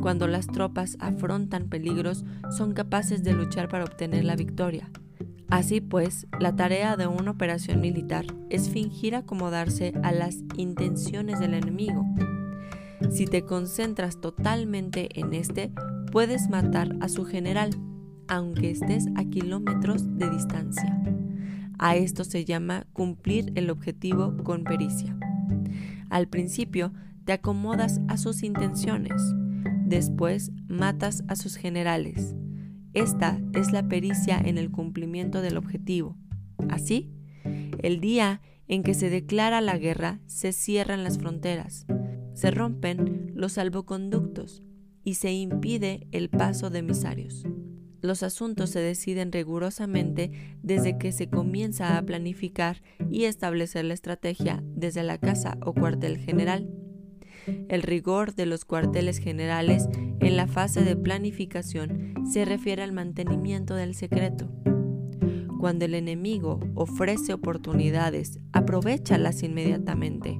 Cuando 0.00 0.26
las 0.26 0.46
tropas 0.46 0.96
afrontan 1.00 1.68
peligros, 1.68 2.24
son 2.56 2.72
capaces 2.72 3.22
de 3.22 3.32
luchar 3.32 3.68
para 3.68 3.84
obtener 3.84 4.24
la 4.24 4.36
victoria. 4.36 4.90
Así 5.48 5.80
pues, 5.80 6.26
la 6.38 6.54
tarea 6.54 6.96
de 6.96 7.08
una 7.08 7.32
operación 7.32 7.80
militar 7.80 8.24
es 8.50 8.70
fingir 8.70 9.16
acomodarse 9.16 9.92
a 10.04 10.12
las 10.12 10.36
intenciones 10.56 11.40
del 11.40 11.54
enemigo. 11.54 12.04
Si 13.10 13.26
te 13.26 13.44
concentras 13.44 14.20
totalmente 14.20 15.08
en 15.18 15.34
este, 15.34 15.72
puedes 16.12 16.48
matar 16.48 16.96
a 17.00 17.08
su 17.08 17.24
general 17.24 17.70
aunque 18.30 18.70
estés 18.70 19.08
a 19.16 19.24
kilómetros 19.24 20.16
de 20.16 20.30
distancia. 20.30 21.02
A 21.78 21.96
esto 21.96 22.24
se 22.24 22.44
llama 22.44 22.86
cumplir 22.92 23.52
el 23.56 23.70
objetivo 23.70 24.36
con 24.44 24.62
pericia. 24.62 25.18
Al 26.10 26.28
principio 26.28 26.92
te 27.24 27.32
acomodas 27.32 28.00
a 28.08 28.16
sus 28.16 28.42
intenciones, 28.44 29.20
después 29.84 30.52
matas 30.68 31.24
a 31.26 31.34
sus 31.34 31.56
generales. 31.56 32.36
Esta 32.94 33.40
es 33.52 33.72
la 33.72 33.88
pericia 33.88 34.38
en 34.38 34.58
el 34.58 34.70
cumplimiento 34.70 35.42
del 35.42 35.56
objetivo. 35.56 36.16
Así, 36.68 37.12
el 37.82 38.00
día 38.00 38.42
en 38.68 38.84
que 38.84 38.94
se 38.94 39.10
declara 39.10 39.60
la 39.60 39.76
guerra 39.76 40.20
se 40.26 40.52
cierran 40.52 41.02
las 41.02 41.18
fronteras, 41.18 41.84
se 42.34 42.52
rompen 42.52 43.32
los 43.34 43.54
salvoconductos 43.54 44.62
y 45.02 45.14
se 45.14 45.32
impide 45.32 46.06
el 46.12 46.28
paso 46.30 46.70
de 46.70 46.78
emisarios. 46.78 47.44
Los 48.02 48.22
asuntos 48.22 48.70
se 48.70 48.80
deciden 48.80 49.30
rigurosamente 49.30 50.30
desde 50.62 50.96
que 50.96 51.12
se 51.12 51.28
comienza 51.28 51.98
a 51.98 52.02
planificar 52.02 52.82
y 53.10 53.24
establecer 53.24 53.84
la 53.84 53.94
estrategia 53.94 54.62
desde 54.64 55.02
la 55.02 55.18
casa 55.18 55.58
o 55.62 55.74
cuartel 55.74 56.16
general. 56.18 56.70
El 57.68 57.82
rigor 57.82 58.34
de 58.34 58.46
los 58.46 58.64
cuarteles 58.64 59.18
generales 59.18 59.88
en 60.20 60.36
la 60.36 60.46
fase 60.46 60.82
de 60.82 60.96
planificación 60.96 62.14
se 62.30 62.44
refiere 62.44 62.82
al 62.82 62.92
mantenimiento 62.92 63.74
del 63.74 63.94
secreto. 63.94 64.50
Cuando 65.58 65.84
el 65.84 65.94
enemigo 65.94 66.58
ofrece 66.74 67.34
oportunidades, 67.34 68.38
aprovechalas 68.52 69.42
inmediatamente. 69.42 70.38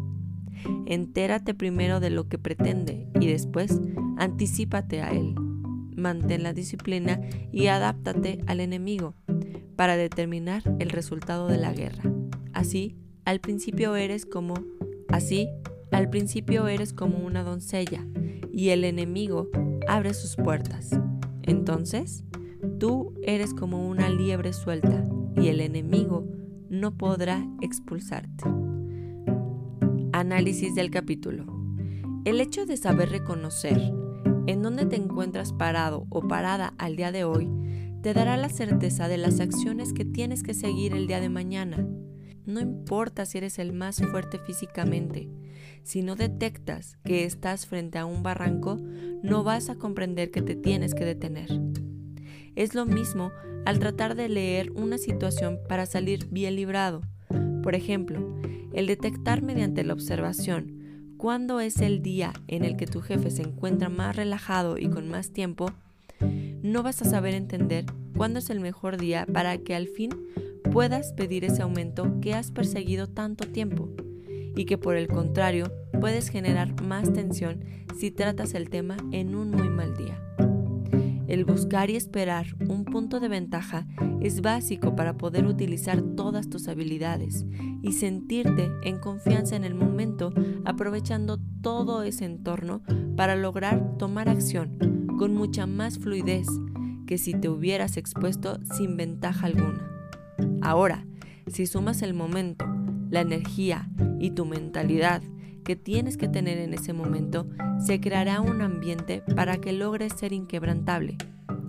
Entérate 0.86 1.52
primero 1.52 2.00
de 2.00 2.10
lo 2.10 2.28
que 2.28 2.38
pretende 2.38 3.06
y 3.20 3.26
después 3.26 3.80
anticípate 4.16 5.02
a 5.02 5.10
él 5.10 5.34
mantén 6.00 6.42
la 6.42 6.52
disciplina 6.52 7.20
y 7.52 7.68
adáptate 7.68 8.40
al 8.46 8.60
enemigo. 8.60 9.14
para 9.80 9.96
determinar 9.96 10.62
el 10.78 10.90
resultado 10.90 11.48
de 11.48 11.56
la 11.56 11.72
guerra. 11.72 12.02
Así, 12.52 12.98
al 13.24 13.40
principio 13.40 13.96
eres 13.96 14.26
como 14.26 14.52
así, 15.08 15.48
al 15.90 16.10
principio 16.10 16.68
eres 16.68 16.92
como 16.92 17.16
una 17.16 17.42
doncella 17.42 18.04
y 18.52 18.68
el 18.68 18.84
enemigo 18.84 19.48
abre 19.88 20.12
sus 20.12 20.36
puertas. 20.36 20.90
Entonces, 21.44 22.24
tú 22.78 23.14
eres 23.22 23.54
como 23.54 23.88
una 23.88 24.10
liebre 24.10 24.52
suelta 24.52 25.08
y 25.34 25.48
el 25.48 25.62
enemigo 25.62 26.28
no 26.68 26.98
podrá 26.98 27.42
expulsarte. 27.62 28.44
Análisis 30.12 30.74
del 30.74 30.90
capítulo. 30.90 31.46
El 32.26 32.38
hecho 32.42 32.66
de 32.66 32.76
saber 32.76 33.08
reconocer 33.08 33.80
en 34.46 34.62
dónde 34.62 34.86
te 34.86 34.96
encuentras 34.96 35.52
parado 35.52 36.06
o 36.10 36.26
parada 36.26 36.74
al 36.78 36.96
día 36.96 37.12
de 37.12 37.24
hoy 37.24 37.48
te 38.02 38.14
dará 38.14 38.36
la 38.36 38.48
certeza 38.48 39.08
de 39.08 39.18
las 39.18 39.40
acciones 39.40 39.92
que 39.92 40.04
tienes 40.04 40.42
que 40.42 40.54
seguir 40.54 40.94
el 40.94 41.06
día 41.06 41.20
de 41.20 41.28
mañana. 41.28 41.86
No 42.46 42.60
importa 42.60 43.26
si 43.26 43.38
eres 43.38 43.58
el 43.58 43.72
más 43.72 44.00
fuerte 44.10 44.38
físicamente, 44.38 45.28
si 45.82 46.02
no 46.02 46.16
detectas 46.16 46.96
que 47.04 47.24
estás 47.24 47.66
frente 47.66 47.98
a 47.98 48.06
un 48.06 48.22
barranco, 48.22 48.78
no 49.22 49.44
vas 49.44 49.68
a 49.68 49.76
comprender 49.76 50.30
que 50.30 50.40
te 50.40 50.54
tienes 50.54 50.94
que 50.94 51.04
detener. 51.04 51.50
Es 52.56 52.74
lo 52.74 52.86
mismo 52.86 53.32
al 53.66 53.78
tratar 53.78 54.14
de 54.14 54.28
leer 54.28 54.72
una 54.72 54.96
situación 54.96 55.58
para 55.68 55.84
salir 55.84 56.26
bien 56.30 56.56
librado. 56.56 57.02
Por 57.62 57.74
ejemplo, 57.74 58.34
el 58.72 58.86
detectar 58.86 59.42
mediante 59.42 59.84
la 59.84 59.92
observación 59.92 60.79
cuándo 61.20 61.60
es 61.60 61.82
el 61.82 62.00
día 62.00 62.32
en 62.48 62.64
el 62.64 62.78
que 62.78 62.86
tu 62.86 63.02
jefe 63.02 63.30
se 63.30 63.42
encuentra 63.42 63.90
más 63.90 64.16
relajado 64.16 64.78
y 64.78 64.88
con 64.88 65.10
más 65.10 65.32
tiempo, 65.32 65.70
no 66.62 66.82
vas 66.82 67.02
a 67.02 67.04
saber 67.04 67.34
entender 67.34 67.84
cuándo 68.16 68.38
es 68.38 68.48
el 68.48 68.58
mejor 68.58 68.96
día 68.96 69.26
para 69.30 69.58
que 69.58 69.74
al 69.74 69.86
fin 69.86 70.10
puedas 70.72 71.12
pedir 71.12 71.44
ese 71.44 71.60
aumento 71.60 72.20
que 72.22 72.32
has 72.32 72.50
perseguido 72.50 73.06
tanto 73.06 73.46
tiempo 73.46 73.90
y 74.56 74.64
que 74.64 74.78
por 74.78 74.96
el 74.96 75.08
contrario 75.08 75.70
puedes 76.00 76.30
generar 76.30 76.80
más 76.80 77.12
tensión 77.12 77.66
si 77.98 78.10
tratas 78.10 78.54
el 78.54 78.70
tema 78.70 78.96
en 79.12 79.34
un 79.34 79.50
muy 79.50 79.68
mal 79.68 79.94
día. 79.94 80.18
El 81.30 81.44
buscar 81.44 81.90
y 81.90 81.96
esperar 81.96 82.56
un 82.68 82.84
punto 82.84 83.20
de 83.20 83.28
ventaja 83.28 83.86
es 84.20 84.40
básico 84.40 84.96
para 84.96 85.16
poder 85.16 85.46
utilizar 85.46 86.02
todas 86.02 86.50
tus 86.50 86.66
habilidades 86.66 87.46
y 87.82 87.92
sentirte 87.92 88.68
en 88.82 88.98
confianza 88.98 89.54
en 89.54 89.62
el 89.62 89.76
momento 89.76 90.32
aprovechando 90.64 91.38
todo 91.62 92.02
ese 92.02 92.24
entorno 92.24 92.82
para 93.16 93.36
lograr 93.36 93.96
tomar 93.96 94.28
acción 94.28 95.06
con 95.20 95.32
mucha 95.32 95.66
más 95.66 96.00
fluidez 96.00 96.48
que 97.06 97.16
si 97.16 97.34
te 97.34 97.48
hubieras 97.48 97.96
expuesto 97.96 98.58
sin 98.76 98.96
ventaja 98.96 99.46
alguna. 99.46 99.88
Ahora, 100.62 101.06
si 101.46 101.64
sumas 101.66 102.02
el 102.02 102.12
momento, 102.12 102.66
la 103.08 103.20
energía 103.20 103.88
y 104.18 104.32
tu 104.32 104.46
mentalidad 104.46 105.22
que 105.70 105.76
tienes 105.76 106.16
que 106.16 106.26
tener 106.26 106.58
en 106.58 106.74
ese 106.74 106.92
momento, 106.92 107.46
se 107.78 108.00
creará 108.00 108.40
un 108.40 108.60
ambiente 108.60 109.22
para 109.36 109.58
que 109.58 109.72
logres 109.72 110.14
ser 110.14 110.32
inquebrantable 110.32 111.16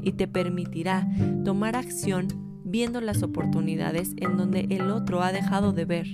y 0.02 0.14
te 0.14 0.28
permitirá 0.28 1.08
tomar 1.46 1.76
acción 1.76 2.28
viendo 2.66 3.00
las 3.00 3.22
oportunidades 3.22 4.16
en 4.18 4.38
donde 4.38 4.62
el 4.72 4.90
otro 4.90 5.22
ha 5.22 5.32
dejado 5.32 5.72
de 5.72 5.86
ver, 5.86 6.08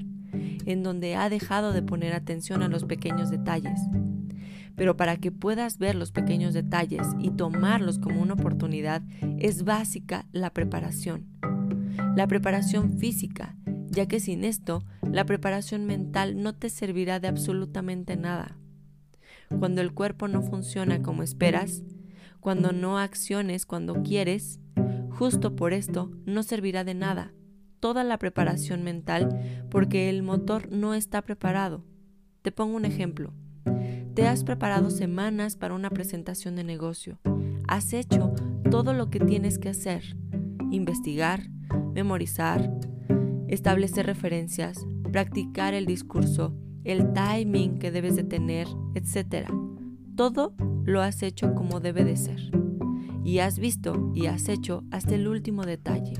en 0.65 0.84
donde 0.84 1.15
ha 1.15 1.30
dejado 1.30 1.71
de 1.71 1.82
poner 1.82 2.12
atención 2.12 2.62
a 2.62 2.67
los 2.67 2.84
pequeños 2.84 3.30
detalles. 3.30 3.80
Pero 4.76 4.97
para 4.97 5.15
que 5.15 5.32
puedas 5.32 5.78
ver 5.78 5.95
los 5.95 6.12
pequeños 6.12 6.54
detalles 6.54 7.08
y 7.19 7.30
tomarlos 7.30 8.00
como 8.00 8.21
una 8.21 8.34
oportunidad, 8.34 9.02
es 9.39 9.63
básica 9.63 10.26
la 10.34 10.50
preparación. 10.50 11.26
La 12.17 12.28
preparación 12.28 12.97
física, 12.97 13.56
ya 13.89 14.08
que 14.08 14.19
sin 14.19 14.43
esto, 14.43 14.84
la 15.12 15.26
preparación 15.26 15.86
mental 15.86 16.41
no 16.41 16.54
te 16.54 16.69
servirá 16.69 17.19
de 17.19 17.28
absolutamente 17.28 18.15
nada. 18.15 18.58
Cuando 19.60 19.82
el 19.82 19.93
cuerpo 19.93 20.28
no 20.28 20.41
funciona 20.41 21.02
como 21.02 21.23
esperas, 21.23 21.84
cuando 22.39 22.71
no 22.71 23.00
acciones 23.00 23.65
cuando 23.65 24.04
quieres, 24.04 24.60
justo 25.10 25.56
por 25.56 25.73
esto 25.73 26.12
no 26.26 26.43
servirá 26.43 26.84
de 26.84 26.93
nada 26.93 27.34
toda 27.80 28.04
la 28.04 28.17
preparación 28.17 28.84
mental 28.84 29.65
porque 29.69 30.10
el 30.10 30.23
motor 30.23 30.71
no 30.71 30.93
está 30.93 31.21
preparado. 31.21 31.84
Te 32.41 32.52
pongo 32.52 32.76
un 32.76 32.86
ejemplo. 32.86 33.34
Te 34.13 34.28
has 34.28 34.43
preparado 34.43 34.89
semanas 34.89 35.56
para 35.56 35.76
una 35.76 35.89
presentación 35.89 36.56
de 36.56 36.63
negocio. 36.63 37.19
Has 37.67 37.93
hecho 37.93 38.34
todo 38.71 38.93
lo 38.93 39.10
que 39.10 39.19
tienes 39.19 39.60
que 39.60 39.69
hacer. 39.69 40.17
Investigar, 40.71 41.50
memorizar, 41.93 42.71
establecer 43.47 44.05
referencias, 44.05 44.86
practicar 45.12 45.73
el 45.73 45.86
discurso, 45.86 46.53
el 46.83 47.13
timing 47.13 47.79
que 47.79 47.91
debes 47.91 48.15
de 48.15 48.23
tener, 48.23 48.67
etc. 48.95 49.49
Todo 50.15 50.53
lo 50.83 51.01
has 51.01 51.23
hecho 51.23 51.53
como 51.53 51.79
debe 51.79 52.03
de 52.03 52.15
ser. 52.15 52.51
Y 53.23 53.39
has 53.39 53.60
visto 53.60 54.12
y 54.15 54.27
has 54.27 54.47
hecho 54.47 54.83
hasta 54.91 55.15
el 55.15 55.27
último 55.27 55.63
detalle. 55.63 56.13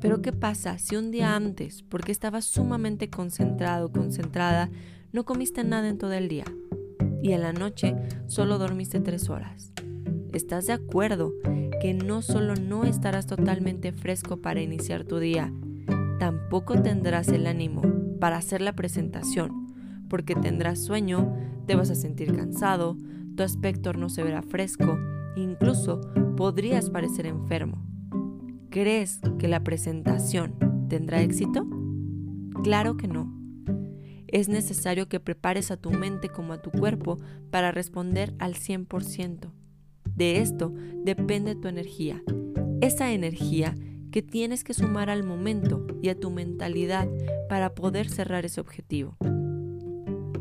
Pero 0.00 0.20
¿qué 0.20 0.32
pasa 0.32 0.78
si 0.78 0.96
un 0.96 1.10
día 1.10 1.34
antes, 1.34 1.82
porque 1.82 2.12
estabas 2.12 2.44
sumamente 2.44 3.08
concentrado, 3.08 3.92
concentrada, 3.92 4.70
no 5.12 5.24
comiste 5.24 5.64
nada 5.64 5.88
en 5.88 5.96
todo 5.96 6.12
el 6.12 6.28
día? 6.28 6.44
Y 7.22 7.32
en 7.32 7.40
la 7.40 7.52
noche 7.52 7.96
solo 8.26 8.58
dormiste 8.58 9.00
tres 9.00 9.30
horas. 9.30 9.72
¿Estás 10.32 10.66
de 10.66 10.72
acuerdo 10.72 11.32
que 11.80 11.94
no 11.94 12.20
solo 12.20 12.54
no 12.56 12.84
estarás 12.84 13.26
totalmente 13.26 13.92
fresco 13.92 14.38
para 14.38 14.60
iniciar 14.60 15.04
tu 15.04 15.18
día, 15.18 15.52
tampoco 16.18 16.80
tendrás 16.80 17.28
el 17.28 17.46
ánimo 17.46 17.82
para 18.20 18.36
hacer 18.36 18.60
la 18.60 18.74
presentación, 18.74 20.06
porque 20.08 20.34
tendrás 20.34 20.82
sueño, 20.84 21.34
te 21.66 21.74
vas 21.74 21.90
a 21.90 21.94
sentir 21.94 22.34
cansado, 22.34 22.96
tu 23.36 23.42
aspecto 23.42 23.92
no 23.92 24.08
se 24.08 24.22
verá 24.22 24.42
fresco, 24.42 24.98
incluso 25.36 26.00
podrías 26.36 26.90
parecer 26.90 27.26
enfermo. 27.26 27.84
¿Crees 28.70 29.20
que 29.38 29.48
la 29.48 29.62
presentación 29.62 30.54
tendrá 30.88 31.20
éxito? 31.20 31.66
Claro 32.62 32.96
que 32.96 33.08
no. 33.08 33.32
Es 34.26 34.48
necesario 34.48 35.08
que 35.08 35.20
prepares 35.20 35.70
a 35.70 35.76
tu 35.76 35.90
mente 35.90 36.28
como 36.28 36.52
a 36.52 36.62
tu 36.62 36.70
cuerpo 36.70 37.18
para 37.50 37.70
responder 37.70 38.34
al 38.38 38.54
100%. 38.54 39.52
De 40.16 40.40
esto 40.40 40.72
depende 41.04 41.54
tu 41.54 41.68
energía. 41.68 42.22
Esa 42.80 43.12
energía 43.12 43.74
que 44.14 44.22
tienes 44.22 44.62
que 44.62 44.74
sumar 44.74 45.10
al 45.10 45.24
momento 45.24 45.88
y 46.00 46.08
a 46.08 46.14
tu 46.14 46.30
mentalidad 46.30 47.08
para 47.48 47.74
poder 47.74 48.08
cerrar 48.08 48.44
ese 48.44 48.60
objetivo. 48.60 49.16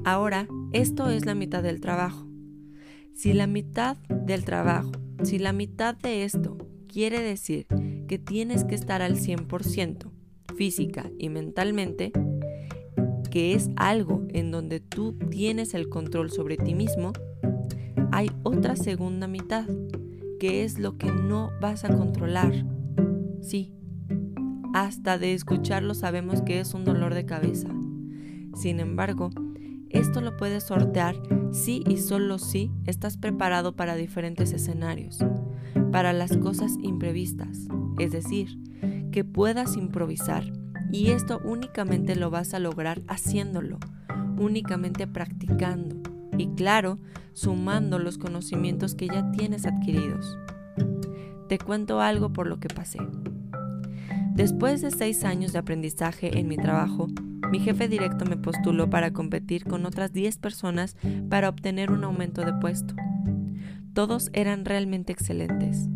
Ahora, 0.06 0.48
esto 0.74 1.10
es 1.10 1.26
la 1.26 1.34
mitad 1.34 1.64
del 1.64 1.82
trabajo. 1.82 2.28
Si 3.16 3.34
la 3.34 3.48
mitad 3.48 3.98
del 3.98 4.46
trabajo, 4.46 4.92
si 5.24 5.40
la 5.40 5.54
mitad 5.54 5.96
de 5.96 6.24
esto 6.24 6.56
quiere 6.88 7.24
decir 7.24 7.66
que 8.08 8.20
tienes 8.20 8.64
que 8.64 8.76
estar 8.76 9.02
al 9.02 9.16
100% 9.16 10.12
física 10.56 11.10
y 11.18 11.30
mentalmente, 11.30 12.12
que 13.32 13.56
es 13.56 13.72
algo 13.76 14.22
en 14.30 14.52
donde 14.52 14.82
tú 14.82 15.18
tienes 15.32 15.74
el 15.74 15.90
control 15.90 16.30
sobre 16.30 16.58
ti 16.58 16.76
mismo, 16.76 17.12
hay 18.12 18.30
otra 18.44 18.76
segunda 18.76 19.28
mitad, 19.28 19.66
que 20.40 20.64
es 20.64 20.78
lo 20.78 21.00
que 21.00 21.12
no 21.12 21.50
vas 21.60 21.86
a 21.86 21.98
controlar, 21.98 22.54
Sí, 23.44 23.74
hasta 24.74 25.18
de 25.18 25.34
escucharlo 25.34 25.96
sabemos 25.96 26.42
que 26.42 26.62
es 26.62 26.74
un 26.74 26.86
dolor 26.86 27.14
de 27.14 27.26
cabeza. 27.26 27.68
Sin 28.56 28.80
embargo, 28.80 29.32
esto 29.90 30.22
lo 30.22 30.38
puedes 30.38 30.64
sortear 30.64 31.16
si 31.52 31.84
y 31.86 31.98
solo 31.98 32.40
si 32.40 32.72
estás 32.86 33.18
preparado 33.18 33.76
para 33.76 33.96
diferentes 33.96 34.54
escenarios, 34.54 35.20
para 35.92 36.14
las 36.14 36.38
cosas 36.38 36.78
imprevistas, 36.82 37.68
es 38.00 38.14
decir, 38.14 38.58
que 39.12 39.26
puedas 39.26 39.76
improvisar. 39.76 40.54
Y 40.92 41.12
esto 41.12 41.42
únicamente 41.44 42.16
lo 42.16 42.30
vas 42.30 42.54
a 42.54 42.60
lograr 42.60 43.02
haciéndolo, 43.08 43.78
únicamente 44.38 45.06
practicando 45.06 45.98
y 46.38 46.48
claro, 46.56 46.98
sumando 47.34 48.00
los 48.00 48.18
conocimientos 48.18 48.96
que 48.96 49.08
ya 49.08 49.32
tienes 49.32 49.66
adquiridos. 49.66 50.38
Te 51.50 51.58
cuento 51.60 52.00
algo 52.00 52.32
por 52.32 52.48
lo 52.48 52.60
que 52.60 52.70
pasé. 52.70 53.00
Después 54.36 54.82
de 54.82 54.90
seis 54.90 55.24
años 55.26 55.54
de 55.54 55.60
aprendizaje 55.60 56.40
en 56.40 56.48
mi 56.48 56.58
trabajo, 56.58 57.08
mi 57.52 57.60
jefe 57.60 57.88
directo 57.88 58.26
me 58.26 58.36
postuló 58.36 58.90
para 58.90 59.14
competir 59.14 59.64
con 59.64 59.86
otras 59.86 60.12
10 60.12 60.38
personas 60.40 60.98
para 61.30 61.50
obtener 61.50 61.92
un 61.92 62.04
aumento 62.04 62.44
de 62.44 62.54
puesto. 62.54 62.96
Todos 63.94 64.32
eran 64.34 64.66
realmente 64.66 65.14
excelentes. 65.14 65.88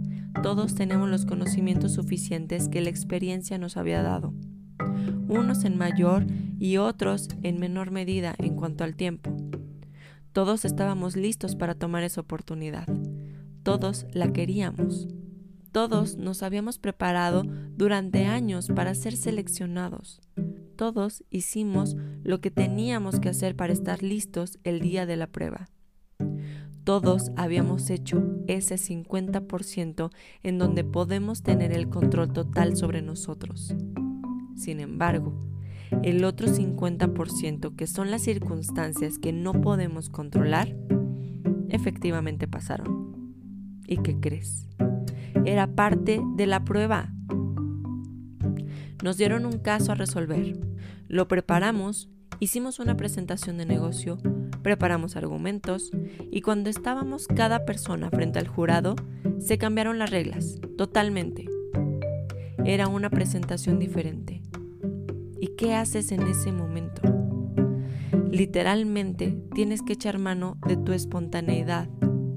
Todos 0.44 0.76
tenemos 0.76 1.10
los 1.10 1.26
conocimientos 1.26 1.94
suficientes 1.94 2.70
que 2.70 2.82
la 2.82 2.92
experiencia 2.92 3.58
nos 3.58 3.76
había 3.76 4.04
dado. 4.04 4.36
Unos 5.28 5.66
en 5.66 5.76
mayor 5.76 6.28
y 6.60 6.78
otros 6.78 7.30
en 7.42 7.60
menor 7.60 7.90
medida 7.90 8.36
en 8.38 8.56
cuanto 8.56 8.84
al 8.84 8.96
tiempo. 8.96 9.36
Todos 10.32 10.64
estábamos 10.64 11.16
listos 11.16 11.56
para 11.56 11.74
tomar 11.74 12.04
esa 12.04 12.22
oportunidad. 12.22 12.86
Todos 13.64 14.06
la 14.12 14.32
queríamos. 14.32 15.08
Todos 15.72 16.18
nos 16.18 16.44
habíamos 16.44 16.80
preparado 16.80 17.44
durante 17.76 18.26
años 18.26 18.70
para 18.74 18.96
ser 18.96 19.16
seleccionados. 19.16 20.22
Todos 20.76 21.24
hicimos 21.30 21.96
lo 22.24 22.40
que 22.40 22.52
teníamos 22.52 23.20
que 23.20 23.30
hacer 23.30 23.56
para 23.56 23.74
estar 23.74 24.04
listos 24.04 24.60
el 24.64 24.80
día 24.80 25.06
de 25.06 25.18
la 25.18 25.28
prueba. 25.28 25.70
Todos 26.84 27.32
habíamos 27.36 27.90
hecho 27.90 28.24
ese 28.48 28.76
50% 28.76 30.10
en 30.44 30.58
donde 30.58 30.84
podemos 30.84 31.44
tener 31.44 31.74
el 31.74 31.90
control 31.90 32.32
total 32.32 32.78
sobre 32.78 33.02
nosotros. 33.02 33.76
Sin 34.56 34.80
embargo, 34.80 35.38
el 36.04 36.24
otro 36.24 36.48
50% 36.48 37.76
que 37.76 37.88
son 37.88 38.10
las 38.10 38.22
circunstancias 38.22 39.20
que 39.20 39.34
no 39.34 39.54
podemos 39.54 40.10
controlar, 40.10 40.76
efectivamente 41.70 42.48
pasaron. 42.48 43.34
¿Y 43.86 43.98
qué 43.98 44.20
crees? 44.20 44.68
Era 45.48 45.66
parte 45.66 46.22
de 46.36 46.46
la 46.46 46.66
prueba. 46.66 47.14
Nos 49.02 49.16
dieron 49.16 49.46
un 49.46 49.60
caso 49.60 49.94
a 49.94 49.96
resolver. 49.96 50.60
Lo 51.08 51.30
preparamos, 51.30 52.10
hicimos 52.42 52.80
una 52.80 52.98
presentación 52.98 53.58
de 53.58 53.66
negocio, 53.66 54.18
preparamos 54.62 55.16
argumentos 55.16 55.90
y 56.32 56.42
cuando 56.42 56.70
estábamos 56.70 57.28
cada 57.28 57.64
persona 57.64 58.10
frente 58.10 58.40
al 58.40 58.50
jurado, 58.50 58.98
se 59.40 59.58
cambiaron 59.58 60.00
las 60.00 60.10
reglas, 60.10 60.60
totalmente. 60.78 61.46
Era 62.66 62.90
una 62.90 63.10
presentación 63.10 63.80
diferente. 63.80 64.42
¿Y 65.40 65.56
qué 65.56 65.76
haces 65.76 66.12
en 66.12 66.24
ese 66.24 66.52
momento? 66.52 67.04
Literalmente 68.30 69.42
tienes 69.56 69.82
que 69.82 69.94
echar 69.94 70.20
mano 70.20 70.58
de 70.68 70.76
tu 70.76 70.92
espontaneidad, 70.92 71.88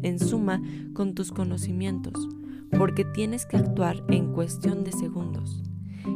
en 0.03 0.21
suma 0.21 0.63
con 0.95 1.15
tus 1.17 1.33
conocimientos, 1.33 2.29
porque 2.77 3.05
tienes 3.05 3.47
que 3.47 3.57
actuar 3.57 4.05
en 4.09 4.33
cuestión 4.33 4.85
de 4.85 4.93
segundos. 4.93 5.63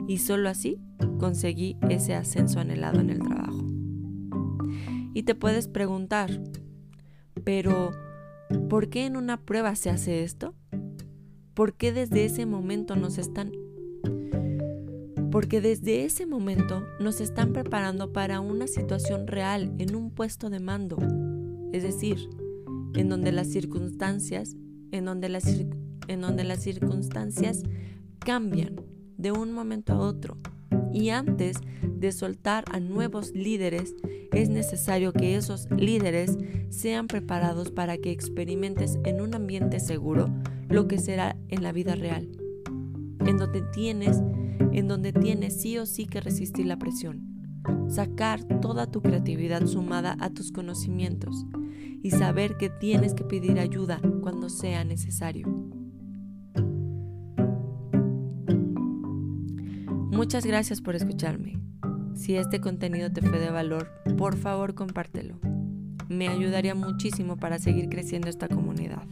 Y 0.09 0.19
solo 0.19 0.49
así 0.49 0.81
conseguí 1.19 1.77
ese 1.89 2.15
ascenso 2.15 2.61
anhelado 2.61 3.01
en 3.01 3.11
el 3.11 3.21
trabajo. 3.21 3.67
Y 5.15 5.23
te 5.23 5.35
puedes 5.35 5.69
preguntar, 5.69 6.43
pero 7.45 7.93
¿por 8.69 8.89
qué 8.89 9.07
en 9.07 9.17
una 9.17 9.41
prueba 9.41 9.75
se 9.77 9.91
hace 9.91 10.23
esto? 10.25 10.55
¿Por 11.55 11.75
qué 11.75 11.93
desde 11.93 12.25
ese 12.25 12.47
momento 12.47 12.97
nos 12.97 13.19
están 13.19 13.53
porque 15.35 15.61
desde 15.61 16.05
ese 16.05 16.27
momento 16.27 16.87
nos 17.01 17.21
están 17.21 17.53
preparando 17.53 18.13
para 18.13 18.39
una 18.39 18.69
situación 18.69 19.27
real 19.27 19.75
en 19.79 19.97
un 19.97 20.13
puesto 20.13 20.49
de 20.49 20.61
mando, 20.61 20.97
es 21.73 21.83
decir, 21.83 22.31
en 22.95 23.09
donde 23.09 23.33
las 23.33 23.49
circunstancias, 23.49 24.55
en 24.93 25.05
donde 25.05 25.29
las, 25.29 25.45
en 26.09 26.21
donde 26.21 26.45
las 26.45 26.63
circunstancias 26.63 27.63
cambian 28.19 28.77
de 29.17 29.33
un 29.33 29.53
momento 29.53 29.93
a 29.93 29.99
otro. 29.99 30.39
Y 30.93 31.11
antes 31.11 31.59
de 31.83 32.13
soltar 32.13 32.65
a 32.73 32.81
nuevos 32.81 33.33
líderes, 33.35 33.95
es 34.33 34.49
necesario 34.49 35.13
que 35.13 35.37
esos 35.37 35.69
líderes 35.77 36.37
sean 36.71 37.07
preparados 37.07 37.71
para 37.71 37.99
que 37.99 38.11
experimentes 38.11 38.99
en 39.05 39.21
un 39.21 39.35
ambiente 39.35 39.81
seguro 39.81 40.29
lo 40.69 40.89
que 40.89 40.99
será 40.99 41.37
en 41.49 41.63
la 41.63 41.73
vida 41.73 41.95
real, 41.95 42.29
en 43.27 43.37
donde 43.37 43.63
tienes 43.73 44.21
en 44.73 44.89
donde 44.89 45.13
tienes 45.13 45.61
sí 45.61 45.79
o 45.79 45.87
sí 45.87 46.07
que 46.07 46.21
resistir 46.21 46.67
la 46.67 46.79
presión, 46.79 47.23
sacar 47.89 48.43
toda 48.61 48.91
tu 48.91 49.03
creatividad 49.03 49.67
sumada 49.67 50.17
a 50.21 50.31
tus 50.31 50.51
conocimientos 50.51 51.47
y 52.03 52.11
saber 52.11 52.57
que 52.57 52.71
tienes 52.71 53.15
que 53.15 53.25
pedir 53.25 53.59
ayuda 53.59 54.01
cuando 54.21 54.49
sea 54.49 54.85
necesario. 54.85 55.74
Muchas 60.15 60.47
gracias 60.47 60.81
por 60.81 60.95
escucharme. 60.95 61.59
Si 62.15 62.37
este 62.37 62.61
contenido 62.61 63.11
te 63.11 63.21
fue 63.21 63.41
de 63.41 63.51
valor, 63.51 63.91
por 64.17 64.37
favor 64.37 64.77
compártelo. 64.77 65.41
Me 66.09 66.29
ayudaría 66.29 66.77
muchísimo 66.77 67.37
para 67.37 67.59
seguir 67.59 67.89
creciendo 67.89 68.29
esta 68.29 68.47
comunidad. 68.47 69.03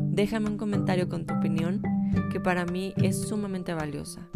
Déjame 0.00 0.48
un 0.48 0.56
comentario 0.56 1.10
con 1.10 1.26
tu 1.26 1.34
opinión, 1.34 1.82
que 2.32 2.40
para 2.40 2.64
mí 2.64 2.94
es 2.96 3.28
sumamente 3.28 3.74
valiosa. 3.74 4.26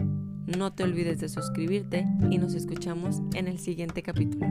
No 0.47 0.71
te 0.75 0.85
olvides 0.85 1.19
de 1.19 1.31
suscribirte 1.31 2.07
y 2.31 2.37
nos 2.37 2.55
escuchamos 2.55 3.23
en 3.35 3.49
el 3.49 3.59
siguiente 3.59 4.03
capítulo. 4.03 4.47